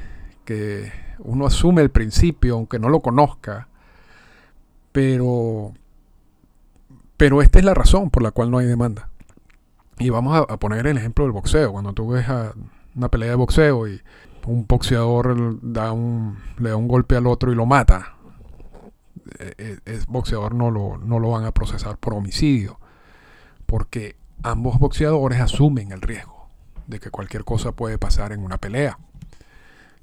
que 0.44 0.90
uno 1.18 1.46
asume 1.46 1.82
el 1.82 1.90
principio 1.90 2.54
aunque 2.54 2.78
no 2.78 2.88
lo 2.88 3.00
conozca, 3.00 3.68
pero 4.90 5.74
pero 7.18 7.42
esta 7.42 7.58
es 7.58 7.64
la 7.64 7.74
razón 7.74 8.10
por 8.10 8.22
la 8.22 8.32
cual 8.32 8.50
no 8.50 8.58
hay 8.58 8.66
demanda. 8.66 9.08
Y 9.98 10.10
vamos 10.10 10.44
a, 10.48 10.56
poner 10.58 10.86
el 10.88 10.96
ejemplo 10.96 11.24
del 11.24 11.32
boxeo. 11.32 11.70
Cuando 11.70 11.92
tú 11.92 12.08
ves 12.08 12.26
una 12.96 13.08
pelea 13.08 13.28
de 13.28 13.34
boxeo 13.36 13.86
y 13.86 14.00
un 14.46 14.66
boxeador 14.66 15.58
da 15.62 15.92
un, 15.92 16.38
le 16.58 16.70
da 16.70 16.76
un 16.76 16.88
golpe 16.88 17.14
al 17.14 17.28
otro 17.28 17.52
y 17.52 17.54
lo 17.54 17.66
mata, 17.66 18.16
eh, 19.38 19.78
es 19.84 20.06
boxeador 20.06 20.54
no 20.54 20.72
lo, 20.72 20.98
no 20.98 21.20
lo 21.20 21.30
van 21.30 21.44
a 21.44 21.52
procesar 21.52 21.96
por 21.98 22.14
homicidio, 22.14 22.80
porque 23.66 24.16
ambos 24.42 24.78
boxeadores 24.78 25.40
asumen 25.40 25.92
el 25.92 26.00
riesgo 26.00 26.48
de 26.86 27.00
que 27.00 27.10
cualquier 27.10 27.44
cosa 27.44 27.72
puede 27.72 27.98
pasar 27.98 28.32
en 28.32 28.40
una 28.40 28.58
pelea. 28.58 28.98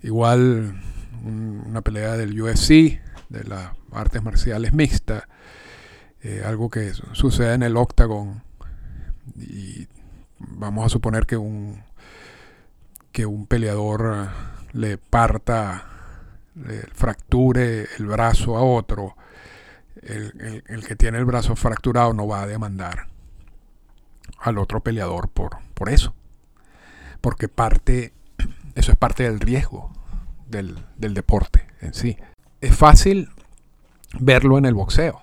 Igual 0.02 0.82
una 1.24 1.82
pelea 1.82 2.16
del 2.16 2.40
UFC, 2.40 3.02
de 3.30 3.44
las 3.46 3.72
artes 3.92 4.24
marciales 4.24 4.74
mixtas, 4.74 5.24
eh, 6.22 6.44
algo 6.46 6.70
que 6.70 6.94
sucede 7.14 7.54
en 7.54 7.64
el 7.64 7.78
octagon 7.78 8.44
y 9.36 9.88
vamos 10.40 10.86
a 10.86 10.90
suponer 10.90 11.26
que 11.26 11.38
un 11.38 11.84
que 13.12 13.26
un 13.26 13.48
peleador 13.48 14.30
le 14.74 14.98
parta 14.98 15.86
fracture 16.94 17.88
el 17.98 18.06
brazo 18.06 18.58
a 18.58 18.64
otro 18.64 19.16
el, 20.02 20.84
que 20.88 20.96
tiene 20.96 21.18
el 21.18 21.26
brazo 21.26 21.56
fracturado 21.56 22.14
no 22.14 22.28
va 22.28 22.42
a 22.42 22.48
demandar 22.48 23.08
al 24.38 24.58
otro 24.58 24.82
peleador 24.82 25.30
por, 25.30 25.58
por 25.74 25.90
eso. 25.90 26.14
Porque 27.22 27.48
parte, 27.48 28.14
eso 28.76 28.92
es 28.92 28.98
parte 28.98 29.24
del 29.24 29.40
riesgo 29.40 29.92
del, 30.48 30.86
del 30.98 31.14
deporte 31.14 31.68
en 31.82 31.94
sí. 31.94 32.18
Es 32.62 32.76
fácil 32.76 33.30
verlo 34.20 34.58
en 34.58 34.66
el 34.66 34.74
boxeo. 34.74 35.22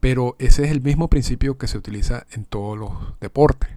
Pero 0.00 0.34
ese 0.38 0.64
es 0.64 0.70
el 0.70 0.80
mismo 0.80 1.08
principio 1.08 1.58
que 1.58 1.68
se 1.68 1.78
utiliza 1.78 2.26
en 2.32 2.44
todos 2.44 2.78
los 2.78 3.20
deportes. 3.20 3.70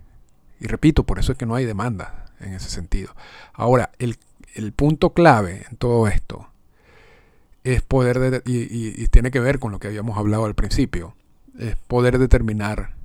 Y 0.60 0.68
repito, 0.68 1.04
por 1.04 1.20
eso 1.20 1.34
es 1.34 1.38
que 1.38 1.46
no 1.46 1.56
hay 1.56 1.66
demanda 1.66 2.26
en 2.40 2.54
ese 2.54 2.70
sentido. 2.70 3.14
Ahora, 3.54 3.92
el, 4.00 4.18
punto 4.74 5.14
clave 5.14 5.66
en 5.70 5.78
todo 5.78 6.08
esto 6.08 6.48
es 7.64 7.82
poder, 7.82 8.44
y, 8.46 9.08
tiene 9.08 9.32
que 9.32 9.40
ver 9.40 9.60
con 9.60 9.72
lo 9.72 9.80
que 9.80 9.88
habíamos 9.88 10.18
hablado 10.18 10.46
al 10.46 10.56
principio, 10.56 11.16
es 11.60 11.76
poder 11.76 12.18
determinar 12.18 12.96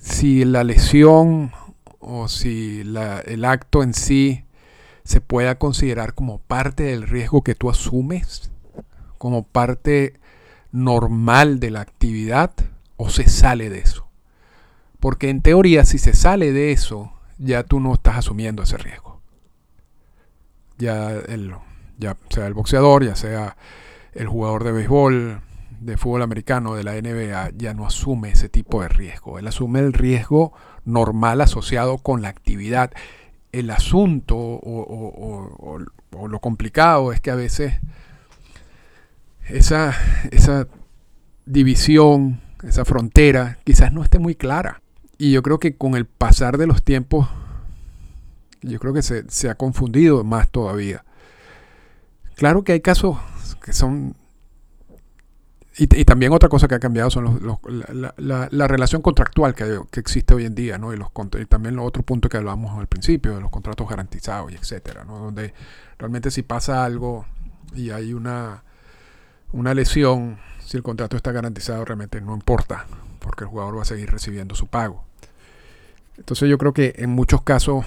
si 0.00 0.44
la 0.44 0.64
lesión 0.64 1.52
o 2.00 2.28
si 2.28 2.80
el 2.80 3.44
acto 3.44 3.82
en 3.82 3.94
sí 3.94 4.44
se 5.04 5.20
pueda 5.20 5.56
considerar 5.56 6.14
como 6.14 6.38
parte 6.38 6.84
del 6.84 7.02
riesgo 7.02 7.42
que 7.42 7.54
tú 7.54 7.70
asumes, 7.70 8.50
como 9.18 9.44
parte 9.44 10.14
normal 10.72 11.60
de 11.60 11.70
la 11.70 11.80
actividad, 11.80 12.52
o 12.96 13.08
se 13.10 13.28
sale 13.28 13.70
de 13.70 13.78
eso. 13.78 14.08
Porque 15.00 15.30
en 15.30 15.42
teoría, 15.42 15.84
si 15.84 15.98
se 15.98 16.14
sale 16.14 16.52
de 16.52 16.72
eso, 16.72 17.12
ya 17.38 17.62
tú 17.62 17.80
no 17.80 17.94
estás 17.94 18.16
asumiendo 18.16 18.62
ese 18.62 18.76
riesgo. 18.78 19.20
Ya, 20.78 21.10
el, 21.10 21.54
ya 21.98 22.16
sea 22.30 22.46
el 22.46 22.54
boxeador, 22.54 23.04
ya 23.04 23.14
sea 23.14 23.56
el 24.12 24.26
jugador 24.26 24.64
de 24.64 24.72
béisbol, 24.72 25.40
de 25.80 25.96
fútbol 25.96 26.22
americano, 26.22 26.74
de 26.74 26.84
la 26.84 26.94
NBA, 26.94 27.52
ya 27.56 27.74
no 27.74 27.86
asume 27.86 28.30
ese 28.30 28.48
tipo 28.48 28.82
de 28.82 28.88
riesgo. 28.88 29.38
Él 29.38 29.46
asume 29.46 29.80
el 29.80 29.92
riesgo 29.92 30.52
normal 30.84 31.40
asociado 31.40 31.98
con 31.98 32.22
la 32.22 32.28
actividad. 32.28 32.92
El 33.52 33.70
asunto 33.70 34.36
o, 34.36 35.78
lo 36.28 36.40
complicado 36.40 37.12
es 37.12 37.20
que 37.20 37.30
a 37.30 37.34
veces 37.34 37.74
esa, 39.48 39.94
esa 40.30 40.66
división, 41.44 42.40
esa 42.62 42.84
frontera, 42.84 43.58
quizás 43.64 43.92
no 43.92 44.02
esté 44.02 44.18
muy 44.18 44.34
clara. 44.34 44.82
Y 45.18 45.32
yo 45.32 45.42
creo 45.42 45.58
que 45.58 45.76
con 45.76 45.94
el 45.94 46.04
pasar 46.04 46.58
de 46.58 46.66
los 46.66 46.82
tiempos, 46.82 47.28
yo 48.62 48.78
creo 48.78 48.92
que 48.92 49.02
se, 49.02 49.48
ha 49.48 49.54
confundido 49.54 50.24
más 50.24 50.50
todavía. 50.50 51.04
Claro 52.34 52.64
que 52.64 52.72
hay 52.72 52.80
casos 52.80 53.16
que 53.64 53.72
son... 53.72 54.16
Y, 55.78 56.06
también 56.06 56.32
otra 56.32 56.48
cosa 56.48 56.68
que 56.68 56.74
ha 56.74 56.78
cambiado 56.78 57.10
son 57.10 57.38
los, 57.42 57.58
la, 58.16 58.66
relación 58.66 59.02
contractual 59.02 59.54
que, 59.54 59.78
existe 60.00 60.32
hoy 60.32 60.46
en 60.46 60.54
día, 60.54 60.78
¿no? 60.78 60.94
Y, 60.94 60.96
los, 60.96 61.08
y 61.38 61.44
también 61.44 61.76
lo 61.76 61.84
otro 61.84 62.02
punto 62.02 62.30
que 62.30 62.38
hablábamos 62.38 62.78
al 62.78 62.86
principio, 62.86 63.34
de 63.34 63.42
los 63.42 63.50
contratos 63.50 63.86
garantizados 63.86 64.50
y 64.52 64.54
etcétera, 64.54 65.04
¿no? 65.04 65.18
Donde 65.18 65.52
realmente 65.98 66.30
si 66.30 66.42
pasa 66.42 66.82
algo 66.82 67.26
y 67.74 67.90
hay 67.90 68.14
una, 68.14 68.62
una 69.52 69.74
lesión, 69.74 70.38
si 70.64 70.78
el 70.78 70.82
contrato 70.82 71.14
está 71.14 71.30
garantizado, 71.32 71.84
realmente 71.84 72.22
no 72.22 72.32
importa, 72.32 72.86
porque 73.18 73.44
el 73.44 73.50
jugador 73.50 73.76
va 73.76 73.82
a 73.82 73.86
seguir 73.86 74.10
recibiendo 74.10 74.54
su 74.54 74.68
pago. 74.68 75.04
Entonces 76.16 76.48
yo 76.48 76.56
creo 76.56 76.72
que 76.72 76.94
en 76.96 77.10
muchos 77.10 77.42
casos 77.42 77.84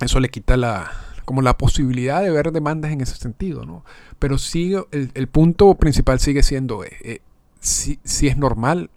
eso 0.00 0.18
le 0.18 0.30
quita 0.30 0.56
la, 0.56 0.90
como 1.24 1.42
la 1.42 1.56
posibilidad 1.56 2.22
de 2.22 2.30
ver 2.30 2.52
demandas 2.52 2.92
en 2.92 3.00
ese 3.00 3.16
sentido, 3.16 3.64
¿no? 3.64 3.84
Pero 4.18 4.38
sí, 4.38 4.74
el, 4.90 5.28
punto 5.28 5.74
principal 5.74 6.20
sigue 6.20 6.42
siendo 6.42 6.84
eh, 6.84 6.96
eh, 7.02 7.20
si, 7.60 7.98
es 8.26 8.36
normal 8.36 8.90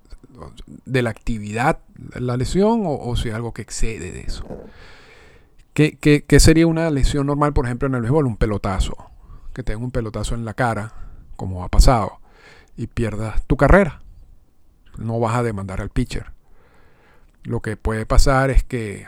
de 0.85 1.01
la 1.01 1.11
actividad 1.11 1.79
la 2.13 2.38
lesión 2.38 2.81
o, 2.85 3.15
si 3.15 3.29
es 3.29 3.35
algo 3.35 3.53
que 3.53 3.61
excede 3.61 4.11
de 4.11 4.21
eso. 4.21 4.45
¿Qué, 5.73 5.97
¿Qué, 5.97 6.39
sería 6.39 6.67
una 6.67 6.89
lesión 6.89 7.27
normal, 7.27 7.53
por 7.53 7.65
ejemplo, 7.65 7.88
en 7.88 7.95
el 7.95 8.01
béisbol? 8.01 8.25
Un 8.25 8.38
pelotazo. 8.38 8.95
Que 9.53 9.63
tenga 9.63 9.83
un 9.83 9.91
pelotazo 9.91 10.35
en 10.35 10.45
la 10.45 10.53
cara, 10.53 10.93
como 11.35 11.63
ha 11.63 11.69
pasado, 11.69 12.19
y 12.77 12.88
pierdas 12.88 13.43
tu 13.45 13.57
carrera. 13.57 14.01
No 14.97 15.19
vas 15.19 15.35
a 15.35 15.43
demandar 15.43 15.81
al 15.81 15.89
pitcher. 15.89 16.31
Lo 17.43 17.61
que 17.61 17.77
puede 17.77 18.05
pasar 18.05 18.49
es 18.49 18.63
que, 18.63 19.07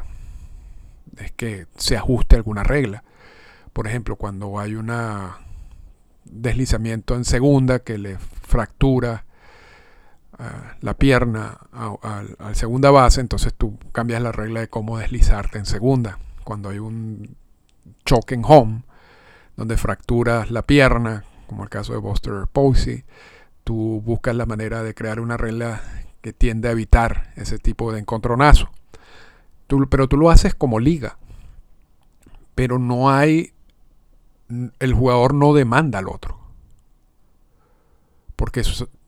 es 1.18 1.32
que 1.32 1.68
se 1.78 1.98
ajuste 1.98 2.36
alguna 2.36 2.64
regla. 2.64 3.04
Por 3.78 3.86
ejemplo, 3.86 4.16
cuando 4.16 4.58
hay 4.58 4.74
un 4.74 4.92
deslizamiento 6.26 7.14
en 7.14 7.26
segunda 7.26 7.78
que 7.78 8.00
le 8.00 8.18
fractura 8.18 9.26
ah, 10.40 10.78
la 10.82 10.96
pierna 10.96 11.60
al 12.02 12.56
segunda 12.56 12.90
base, 12.90 13.22
entonces 13.22 13.54
tú 13.54 13.78
cambias 13.92 14.20
la 14.20 14.32
regla 14.32 14.62
de 14.62 14.68
cómo 14.68 14.98
deslizarte 14.98 15.60
en 15.60 15.68
segunda. 15.68 16.18
Cuando 16.44 16.70
hay 16.70 16.80
un 16.80 17.36
choque 18.04 18.34
en 18.34 18.42
home, 18.46 18.82
donde 19.56 19.78
fracturas 19.78 20.50
la 20.50 20.64
pierna, 20.64 21.26
como 21.46 21.62
el 21.62 21.70
caso 21.70 21.94
de 21.94 22.00
Buster 22.00 22.48
Posey, 22.52 23.06
tú 23.64 24.02
buscas 24.04 24.36
la 24.36 24.48
manera 24.48 24.82
de 24.82 24.96
crear 24.96 25.20
una 25.20 25.38
regla 25.38 25.84
que 26.22 26.34
tiende 26.34 26.68
a 26.68 26.72
evitar 26.72 27.32
ese 27.36 27.60
tipo 27.60 27.94
de 27.94 28.00
encontronazo. 28.00 28.72
pero 29.92 30.08
tú 30.08 30.18
lo 30.18 30.32
haces 30.32 30.56
como 30.56 30.80
liga. 30.80 31.20
Pero 32.56 32.80
no 32.80 33.12
hay... 33.12 33.54
El 34.80 34.94
jugador 34.94 35.34
no 35.34 35.54
demanda 35.54 36.00
al 36.00 36.08
otro. 36.08 36.40
Porque, 38.36 38.64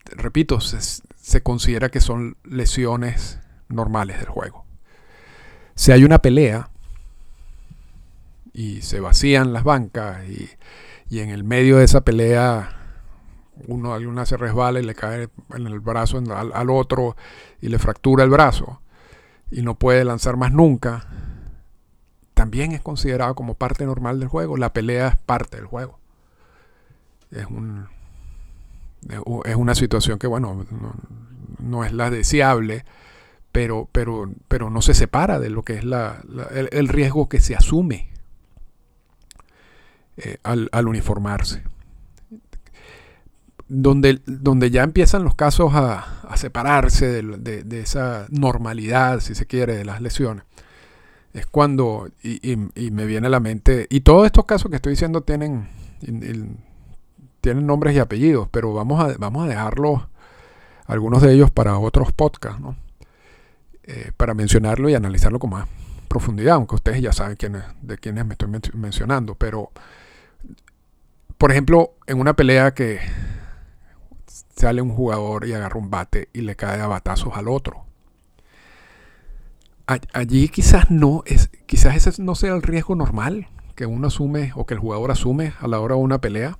repito, 0.06 0.60
se, 0.60 1.43
considera 1.43 1.89
que 1.89 2.02
son 2.02 2.38
lesiones 2.43 3.39
normales 3.67 4.19
del 4.19 4.30
juego. 4.30 4.65
Si 5.75 5.91
hay 5.91 6.04
una 6.04 6.19
pelea 6.19 6.69
y 8.54 8.82
se 8.82 8.99
vacían 8.99 9.54
las 9.54 9.63
bancas 9.63 10.28
y, 10.28 10.49
y 11.10 11.19
en 11.19 11.30
el 11.30 11.43
medio 11.43 11.78
de 11.78 11.86
esa 11.86 12.02
pelea 12.02 12.80
uno, 13.67 13.95
una 13.95 14.25
se 14.25 14.38
resbala 14.38 14.80
y 14.80 14.84
le 14.84 14.95
cae 14.95 15.30
en 15.54 15.67
el 15.67 15.80
brazo 15.80 16.21
al, 16.34 16.69
otro 16.69 17.15
y 17.62 17.67
le 17.67 17.80
fractura 17.80 18.23
el 18.23 18.30
brazo 18.30 18.82
y 19.52 19.62
no 19.62 19.75
puede 19.75 20.06
lanzar 20.06 20.38
más 20.38 20.52
nunca, 20.52 21.08
también 22.39 22.71
es 22.71 22.80
considerado 22.80 23.36
como 23.36 23.56
parte 23.56 23.86
normal 23.86 24.21
del 24.21 24.30
juego. 24.30 24.56
La 24.56 24.71
pelea 24.71 25.10
es 25.10 25.17
parte 25.17 25.58
del 25.58 25.65
juego. 25.65 25.99
Es, 27.32 27.45
un, 27.47 27.89
es 29.43 29.56
una 29.58 29.75
situación 29.75 30.19
que, 30.19 30.28
bueno, 30.28 30.65
no, 31.60 31.84
es 31.84 31.91
la 31.91 32.10
deseable, 32.10 32.86
pero, 33.52 33.89
pero, 33.91 34.32
pero 34.47 34.69
no 34.69 34.82
se 34.82 34.93
separa 34.93 35.38
de 35.38 35.49
lo 35.49 35.63
que 35.63 35.73
es 35.73 35.84
la, 35.84 36.21
el, 36.71 36.88
riesgo 36.88 37.28
que 37.28 37.41
se 37.41 37.58
asume 37.58 38.10
eh, 40.15 40.38
al, 40.41 40.69
al 40.71 40.88
uniformarse 40.88 41.63
donde, 43.67 44.21
donde 44.25 44.71
ya 44.71 44.84
empiezan 44.84 45.25
los 45.25 45.36
casos 45.36 45.73
a, 45.75 46.15
separarse 46.38 47.21
de, 47.21 47.82
esa 47.82 48.28
normalidad, 48.30 49.19
si 49.19 49.36
se 49.36 49.45
quiere, 49.45 49.75
de 49.75 49.84
las 49.84 49.99
lesiones, 49.99 50.45
es 51.34 51.46
cuando, 51.46 52.10
y, 52.24 52.56
me 52.56 53.06
viene 53.06 53.28
a 53.28 53.30
la 53.30 53.39
mente, 53.39 53.88
y 53.89 54.02
todos 54.02 54.26
estos 54.26 54.46
casos 54.46 54.70
que 54.70 54.78
estoy 54.78 54.92
diciendo 54.92 55.22
tienen, 55.22 55.68
tienen 57.42 57.65
nombres 57.65 57.96
y 57.96 58.00
apellidos, 58.00 58.48
pero 58.52 58.74
vamos 58.74 59.04
a, 59.04 59.15
vamos 59.18 59.46
a 59.46 59.48
dejarlos, 59.48 60.08
algunos 60.86 61.22
de 61.22 61.34
ellos 61.34 61.52
para 61.52 61.78
otros 61.78 62.12
podcasts, 62.12 62.60
¿no? 62.60 62.76
Eh, 63.84 64.12
para 64.18 64.34
mencionarlo 64.34 64.89
y 64.89 64.96
analizarlo 64.96 65.39
con 65.39 65.52
más 65.52 65.68
profundidad, 66.08 66.56
aunque 66.56 66.76
ustedes 66.76 67.02
ya 67.02 67.13
saben 67.13 67.36
quiénes, 67.36 67.63
de 67.82 67.98
quiénes 67.98 68.26
me 68.26 68.34
estoy 68.34 68.50
mencionando, 68.74 69.36
pero, 69.36 69.72
por 71.38 71.52
ejemplo, 71.52 71.94
en 72.08 72.20
una 72.20 72.34
pelea 72.36 72.74
que 72.74 73.00
sale 74.56 74.82
un 74.82 74.92
jugador 74.92 75.46
y 75.48 75.54
agarra 75.54 75.80
un 75.80 75.89
bate 75.89 76.30
y 76.34 76.42
le 76.42 76.56
cae 76.56 76.82
a 76.82 76.88
batazos 76.88 77.36
al 77.36 77.48
otro. 77.48 77.88
Allí 80.13 80.49
quizás 80.49 80.91
no, 80.91 81.23
es, 81.25 81.49
quizás 81.65 81.95
ese 81.95 82.21
no 82.21 82.36
sea 82.36 82.54
el 82.54 82.62
riesgo 82.62 82.95
normal 82.95 83.47
que 83.75 83.88
uno 83.88 84.08
asume 84.08 84.52
o 84.56 84.65
que 84.65 84.75
el 84.75 84.80
jugador 84.80 85.10
asume 85.10 85.54
a 85.60 85.67
la 85.67 85.80
hora 85.80 85.95
de 85.95 86.02
una 86.02 86.21
pelea. 86.21 86.60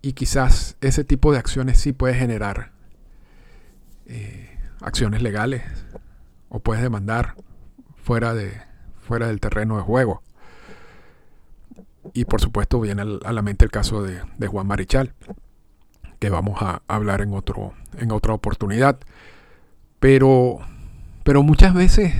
Y 0.00 0.14
quizás 0.14 0.76
ese 0.80 1.04
tipo 1.04 1.32
de 1.32 1.38
acciones 1.38 1.78
sí 1.78 1.92
puede 1.92 2.14
generar 2.14 2.72
eh, 4.06 4.58
acciones 4.80 5.22
legales 5.22 5.62
o 6.48 6.60
puedes 6.60 6.82
demandar 6.82 7.34
fuera, 7.96 8.32
de, 8.32 8.52
fuera 9.00 9.26
del 9.26 9.40
terreno 9.40 9.76
de 9.76 9.82
juego. 9.82 10.22
Y 12.14 12.24
por 12.24 12.40
supuesto 12.40 12.80
viene 12.80 13.02
a 13.02 13.32
la 13.32 13.42
mente 13.42 13.66
el 13.66 13.70
caso 13.70 14.02
de, 14.02 14.22
de 14.38 14.46
Juan 14.46 14.66
Marichal 14.66 15.14
que 16.18 16.30
vamos 16.30 16.62
a 16.62 16.82
hablar 16.88 17.20
en, 17.20 17.34
otro, 17.34 17.74
en 17.98 18.10
otra 18.12 18.32
oportunidad. 18.32 18.98
Pero, 20.00 20.60
pero 21.24 21.42
muchas 21.42 21.74
veces 21.74 22.14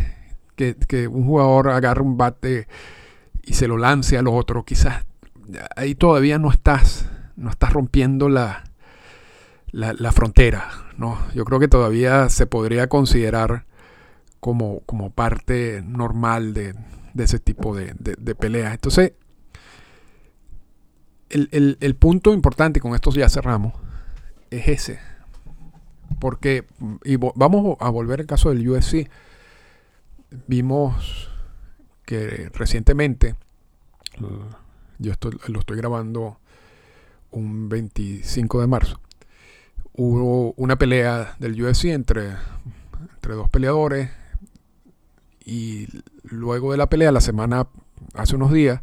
que, 0.56 1.08
un 1.08 1.26
jugador 1.26 1.68
agarre 1.68 2.02
un 2.02 2.16
bate 2.16 2.66
y 3.42 3.54
se 3.54 3.68
lo 3.68 3.76
lance 3.76 4.18
al 4.18 4.26
otro, 4.26 4.64
quizás 4.64 5.04
ahí 5.76 5.94
todavía 5.94 6.38
no 6.38 6.50
estás 6.50 7.08
no 7.36 7.50
estás 7.50 7.72
rompiendo 7.72 8.28
la, 8.28 8.64
la, 9.72 10.12
frontera. 10.12 10.68
¿no? 10.96 11.18
Yo 11.34 11.44
creo 11.44 11.58
que 11.58 11.68
todavía 11.68 12.28
se 12.28 12.46
podría 12.46 12.88
considerar 12.88 13.66
como, 14.40 14.80
como 14.86 15.10
parte 15.10 15.82
normal 15.84 16.54
de, 16.54 16.74
ese 17.18 17.38
tipo 17.40 17.74
de, 17.74 17.94
peleas. 18.36 18.74
Entonces, 18.74 19.14
el, 21.28 21.76
el, 21.80 21.96
punto 21.96 22.32
importante, 22.32 22.80
con 22.80 22.94
esto 22.94 23.10
ya 23.10 23.28
cerramos, 23.28 23.74
es 24.50 24.68
ese. 24.68 25.00
Porque, 26.24 26.64
y 27.04 27.16
vamos 27.16 27.76
a 27.80 27.90
volver 27.90 28.20
al 28.20 28.26
caso 28.26 28.48
del 28.48 28.66
UFC, 28.66 29.10
vimos 30.46 31.30
que 32.06 32.48
recientemente, 32.54 33.34
yo 34.98 35.12
lo 35.48 35.60
estoy 35.60 35.76
grabando 35.76 36.38
un 37.30 37.68
25 37.68 38.58
de 38.62 38.66
marzo, 38.66 39.00
hubo 39.92 40.54
una 40.56 40.76
pelea 40.76 41.37
del 41.40 41.62
UFC 41.62 41.88
entre, 41.88 42.30
entre 43.16 43.34
dos 43.34 43.50
peleadores 43.50 44.10
y 45.44 45.88
luego 46.22 46.72
de 46.72 46.78
la 46.78 46.88
pelea, 46.88 47.12
la 47.12 47.20
semana, 47.20 47.66
hace 48.14 48.34
unos 48.34 48.50
días, 48.50 48.80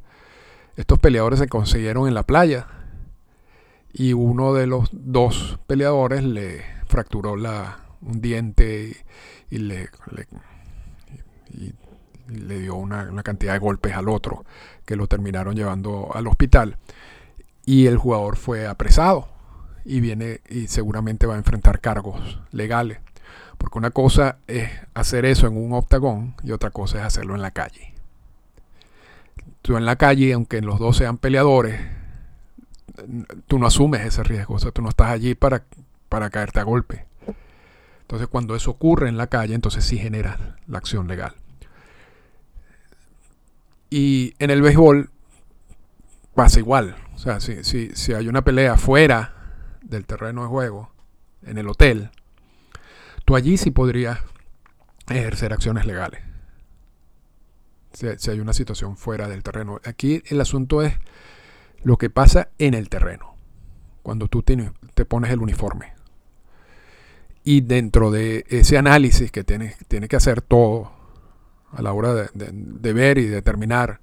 estos 0.76 1.00
peleadores 1.00 1.40
se 1.40 1.48
consiguieron 1.48 2.08
en 2.08 2.14
la 2.14 2.22
playa 2.22 2.68
y 3.92 4.14
uno 4.14 4.54
de 4.54 4.68
los 4.68 4.90
dos 4.92 5.58
peleadores 5.66 6.24
le 6.24 6.81
fracturó 6.92 7.38
la, 7.38 7.80
un 8.02 8.22
diente 8.22 8.98
y, 9.50 9.58
le, 9.58 9.90
dio 12.28 12.76
una, 12.76 13.10
una, 13.10 13.24
cantidad 13.24 13.54
de 13.54 13.60
golpes 13.60 13.94
al 13.94 14.10
otro 14.10 14.46
que 14.86 14.96
lo 14.96 15.08
terminaron 15.08 15.56
llevando 15.56 16.12
al 16.14 16.28
hospital 16.28 16.78
y 17.66 17.88
el 17.88 17.98
jugador 17.98 18.36
fue 18.36 18.68
apresado 18.68 19.30
y 19.86 20.02
viene 20.02 20.42
y 20.50 20.68
seguramente 20.68 21.26
va 21.26 21.36
a 21.36 21.38
enfrentar 21.38 21.80
cargos 21.80 22.40
legales. 22.52 23.00
Porque 23.58 23.78
una 23.78 23.92
cosa 23.92 24.38
es 24.48 24.70
hacer 24.94 25.26
eso 25.26 25.48
en 25.48 25.56
un 25.56 25.74
octagón 25.74 26.36
y 26.44 26.52
otra 26.52 26.72
cosa 26.72 27.00
es 27.00 27.06
hacerlo 27.06 27.36
en 27.36 27.42
la 27.42 27.52
calle. 27.52 27.94
Tú 29.62 29.78
en 29.78 29.86
la 29.86 29.96
calle, 29.96 30.34
aunque 30.34 30.62
los 30.62 30.80
dos 30.80 30.98
sean 30.98 31.18
peleadores, 31.18 31.80
tú 33.48 33.60
no 33.60 33.68
asumes 33.68 34.02
ese 34.02 34.24
riesgo. 34.24 34.56
O 34.56 34.60
sea, 34.60 34.72
tú 34.72 34.82
no 34.82 34.90
estás 34.90 35.10
allí 35.10 35.36
para, 35.36 35.64
para 36.12 36.30
caerte 36.30 36.60
a 36.60 36.64
golpe. 36.64 37.06
Entonces, 38.02 38.28
cuando 38.28 38.54
eso 38.54 38.72
ocurre 38.72 39.08
en 39.08 39.16
la 39.16 39.28
calle, 39.28 39.56
entonces 39.56 39.86
sí 39.86 39.98
genera 39.98 40.58
la 40.68 40.78
acción 40.78 41.08
legal. 41.08 41.36
Y 43.90 44.34
en 44.40 44.50
el 44.50 44.62
béisbol 44.62 45.10
pasa 46.36 46.60
igual. 46.60 46.98
O 47.16 47.18
sea, 47.18 47.40
si, 47.40 47.64
si, 47.64 47.92
si 47.96 48.12
hay 48.14 48.28
una 48.28 48.44
pelea 48.44 48.76
fuera 48.76 49.78
del 49.82 50.06
terreno 50.06 50.42
de 50.42 50.50
juego, 50.50 50.92
en 51.44 51.58
el 51.58 51.70
hotel, 51.70 52.10
tú 53.24 53.38
allí 53.38 53.56
sí 53.56 53.72
podrías 53.72 54.20
ejercer 55.08 55.54
acciones 55.54 55.86
legales. 55.86 56.22
Si, 57.94 58.30
hay 58.30 58.42
una 58.42 58.52
situación 58.52 58.98
fuera 58.98 59.30
del 59.30 59.44
terreno. 59.44 59.80
Aquí 59.86 60.24
el 60.28 60.42
asunto 60.42 60.82
es 60.82 60.94
lo 61.84 61.98
que 61.98 62.10
pasa 62.10 62.50
en 62.58 62.74
el 62.74 62.90
terreno, 62.90 63.38
cuando 64.04 64.28
tú 64.28 64.44
te, 64.44 64.74
te 64.94 65.06
pones 65.06 65.32
el 65.32 65.40
uniforme. 65.40 66.01
Y 67.44 67.62
dentro 67.62 68.12
de 68.12 68.46
ese 68.50 68.78
análisis 68.78 69.32
que 69.32 69.44
tiene, 69.44 69.76
tiene 69.88 70.08
que 70.08 70.16
hacer 70.16 70.42
todo 70.42 70.92
a 71.72 71.82
la 71.82 71.94
hora 71.94 72.14
de, 72.14 72.94
ver 72.94 73.18
y 73.18 73.26
determinar 73.26 74.02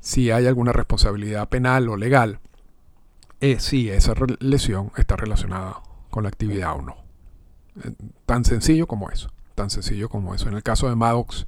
si 0.00 0.30
hay 0.30 0.46
alguna 0.46 0.72
responsabilidad 0.72 1.48
penal 1.48 1.88
o 1.88 1.96
legal, 1.96 2.40
eh, 3.40 3.58
si 3.58 3.88
esa 3.88 4.14
lesión 4.40 4.92
está 4.96 5.16
relacionada 5.16 5.80
con 6.10 6.24
la 6.24 6.28
actividad 6.28 6.76
o 6.76 6.82
no. 6.82 6.96
Eh, 7.82 7.92
tan 8.26 8.44
sencillo 8.44 8.86
como 8.86 9.10
eso. 9.10 9.30
Tan 9.54 9.70
sencillo 9.70 10.08
como 10.08 10.34
eso. 10.34 10.48
En 10.48 10.54
el 10.54 10.62
caso 10.62 10.88
de 10.88 10.96
Maddox, 10.96 11.46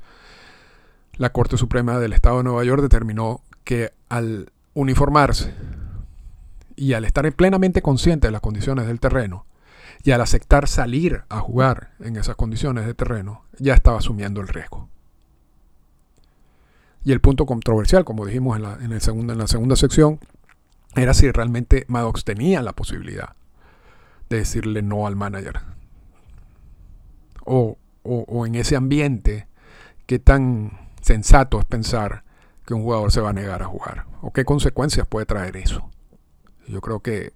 la 1.17 1.31
Corte 1.31 1.57
Suprema 1.57 1.99
del 1.99 2.13
Estado 2.13 2.39
de 2.39 2.45
Nueva 2.45 2.65
York 2.65 2.83
determinó 2.83 3.43
que 3.65 3.93
al 4.09 4.53
uniformarse 4.75 5.53
y 6.77 6.93
al 6.93 7.05
estar 7.05 7.31
plenamente 7.33 7.83
consciente 7.83 8.29
de 8.29 8.33
las 8.33 8.41
condiciones 8.41 8.87
del 8.87 9.01
terreno 9.01 9.45
y 10.03 10.11
al 10.13 10.21
aceptar 10.21 10.69
salir 10.69 11.25
a 11.29 11.41
jugar 11.41 11.93
en 12.01 12.17
esas 12.17 12.37
condiciones 12.37 12.87
de 12.87 12.95
terreno, 12.95 13.45
ya 13.59 13.75
estaba 13.75 13.99
asumiendo 13.99 14.41
el 14.41 14.49
riesgo. 14.49 14.89
Y 17.05 17.13
el 17.13 17.21
punto 17.21 17.47
controversial, 17.47 18.05
como 18.05 18.27
dijimos 18.27 18.57
en 18.57 18.63
la, 18.63 18.75
el 18.75 19.01
segundo, 19.01 19.33
en 19.33 19.39
la 19.39 19.47
segunda 19.47 19.77
sección, 19.77 20.19
era 20.97 21.15
si 21.15 21.31
realmente 21.31 21.85
Maddox 21.89 22.25
tenía 22.25 22.63
la 22.63 22.73
posibilidad 22.73 23.37
de 24.29 24.39
decirle 24.39 24.83
no 24.83 25.07
al 25.07 25.15
manager. 25.15 25.61
O, 27.45 27.79
en 28.05 28.57
ese 28.57 28.75
ambiente, 28.75 29.47
qué 30.07 30.19
tan 30.19 30.91
sensato 31.01 31.61
es 31.61 31.65
pensar 31.65 32.25
que 32.65 32.75
un 32.75 32.83
jugador 32.83 33.13
se 33.13 33.21
va 33.21 33.31
a 33.31 33.33
negar 33.33 33.63
a 33.63 33.67
jugar. 33.67 34.07
O 34.21 34.33
qué 34.33 34.45
consecuencias 34.45 35.07
puede 35.07 35.27
traer 35.27 35.57
eso. 35.57 35.89
Yo 36.67 36.81
creo 36.81 37.01
que 37.01 37.33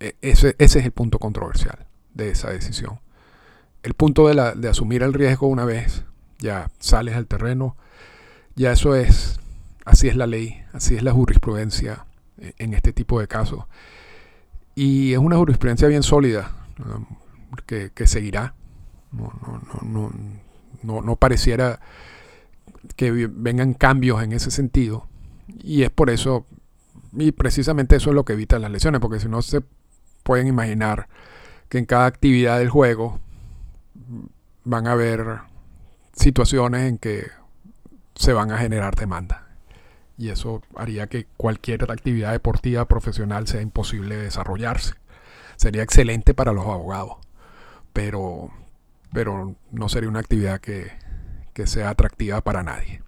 e, 0.00 0.16
ese, 0.20 0.56
ese 0.58 0.80
es 0.80 0.84
el 0.84 0.90
punto 0.90 1.20
controversial 1.20 1.86
de 2.14 2.30
esa 2.30 2.50
decisión. 2.50 3.00
El 3.82 3.94
punto 3.94 4.28
de, 4.28 4.34
la, 4.34 4.54
de 4.54 4.68
asumir 4.68 5.02
el 5.02 5.12
riesgo 5.12 5.48
una 5.48 5.64
vez 5.64 6.04
ya 6.38 6.70
sales 6.78 7.16
al 7.16 7.26
terreno, 7.26 7.76
ya 8.54 8.72
eso 8.72 8.94
es, 8.96 9.40
así 9.84 10.08
es 10.08 10.16
la 10.16 10.26
ley, 10.26 10.62
así 10.72 10.96
es 10.96 11.02
la 11.02 11.12
jurisprudencia 11.12 12.04
en 12.36 12.74
este 12.74 12.92
tipo 12.92 13.20
de 13.20 13.28
casos. 13.28 13.64
Y 14.74 15.12
es 15.12 15.18
una 15.18 15.36
jurisprudencia 15.36 15.88
bien 15.88 16.02
sólida 16.02 16.52
que, 17.66 18.06
seguirá. 18.06 18.54
No, 19.12 19.32
no, 19.82 20.12
no, 20.82 21.02
no, 21.02 21.16
pareciera 21.16 21.80
que 22.96 23.10
vengan 23.10 23.74
cambios 23.74 24.22
en 24.22 24.32
ese 24.32 24.50
sentido. 24.50 25.06
Y 25.62 25.82
es 25.82 25.90
por 25.90 26.10
eso, 26.10 26.46
y 27.12 27.32
precisamente 27.32 27.96
eso 27.96 28.10
es 28.10 28.14
lo 28.14 28.24
que 28.24 28.32
evita 28.32 28.58
las 28.58 28.70
lesiones, 28.70 29.00
porque 29.00 29.20
si 29.20 29.28
no 29.28 29.42
se 29.42 29.62
pueden 30.22 30.46
imaginar 30.46 31.08
que 31.72 31.78
en 31.78 31.86
cada 31.86 32.04
actividad 32.04 32.58
del 32.58 32.68
juego 32.68 33.18
van 34.62 34.86
a 34.86 34.92
haber 34.92 35.38
situaciones 36.12 36.82
en 36.82 36.98
que 36.98 37.28
se 38.14 38.34
van 38.34 38.52
a 38.52 38.58
generar 38.58 38.94
demandas 38.94 39.40
y 40.18 40.28
eso 40.28 40.60
haría 40.76 41.06
que 41.06 41.24
cualquier 41.38 41.90
actividad 41.90 42.32
deportiva 42.32 42.84
profesional 42.84 43.46
sea 43.46 43.62
imposible 43.62 44.16
desarrollarse. 44.16 44.96
Sería 45.56 45.82
excelente 45.82 46.34
para 46.34 46.52
los 46.52 46.66
abogados, 46.66 47.16
pero, 47.94 48.50
pero 49.10 49.56
no 49.70 49.88
sería 49.88 50.10
una 50.10 50.20
actividad 50.20 50.60
que, 50.60 50.92
sea 51.64 51.88
atractiva 51.88 52.42
para 52.42 52.62
nadie. 52.62 53.02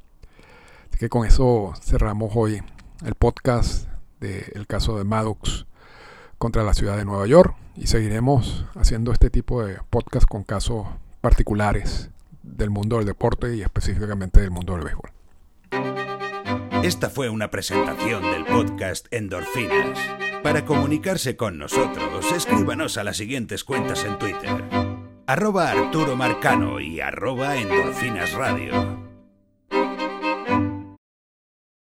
Así 0.88 0.98
que 1.00 1.10
con 1.10 1.26
eso 1.26 1.74
cerramos 1.82 2.32
hoy 2.34 2.62
el 3.04 3.14
podcast 3.14 3.88
del 4.20 4.66
caso 4.66 4.96
de 4.96 5.04
Maddox 5.04 5.66
contra 6.38 6.62
la 6.62 6.74
ciudad 6.74 6.96
de 6.96 7.04
Nueva 7.04 7.26
York 7.26 7.54
y 7.76 7.86
seguiremos 7.86 8.66
haciendo 8.74 9.12
este 9.12 9.30
tipo 9.30 9.64
de 9.64 9.78
podcast 9.90 10.26
con 10.26 10.44
casos 10.44 10.86
particulares 11.20 12.10
del 12.42 12.70
mundo 12.70 12.96
del 12.96 13.06
deporte 13.06 13.56
y 13.56 13.62
específicamente 13.62 14.40
del 14.40 14.50
mundo 14.50 14.74
del 14.74 14.84
béisbol. 14.84 15.10
Esta 16.82 17.08
fue 17.08 17.30
una 17.30 17.50
presentación 17.50 18.22
del 18.22 18.44
podcast 18.44 19.06
Endorfinas. 19.10 19.98
Para 20.42 20.66
comunicarse 20.66 21.36
con 21.36 21.56
nosotros, 21.56 22.30
escríbanos 22.32 22.98
a 22.98 23.04
las 23.04 23.16
siguientes 23.16 23.64
cuentas 23.64 24.04
en 24.04 24.18
Twitter. 24.18 24.62
Arroba 25.26 25.70
Arturo 25.70 26.14
Marcano 26.16 26.80
y 26.80 27.00
arroba 27.00 27.56
Endorfinas 27.56 28.34
Radio. 28.34 29.03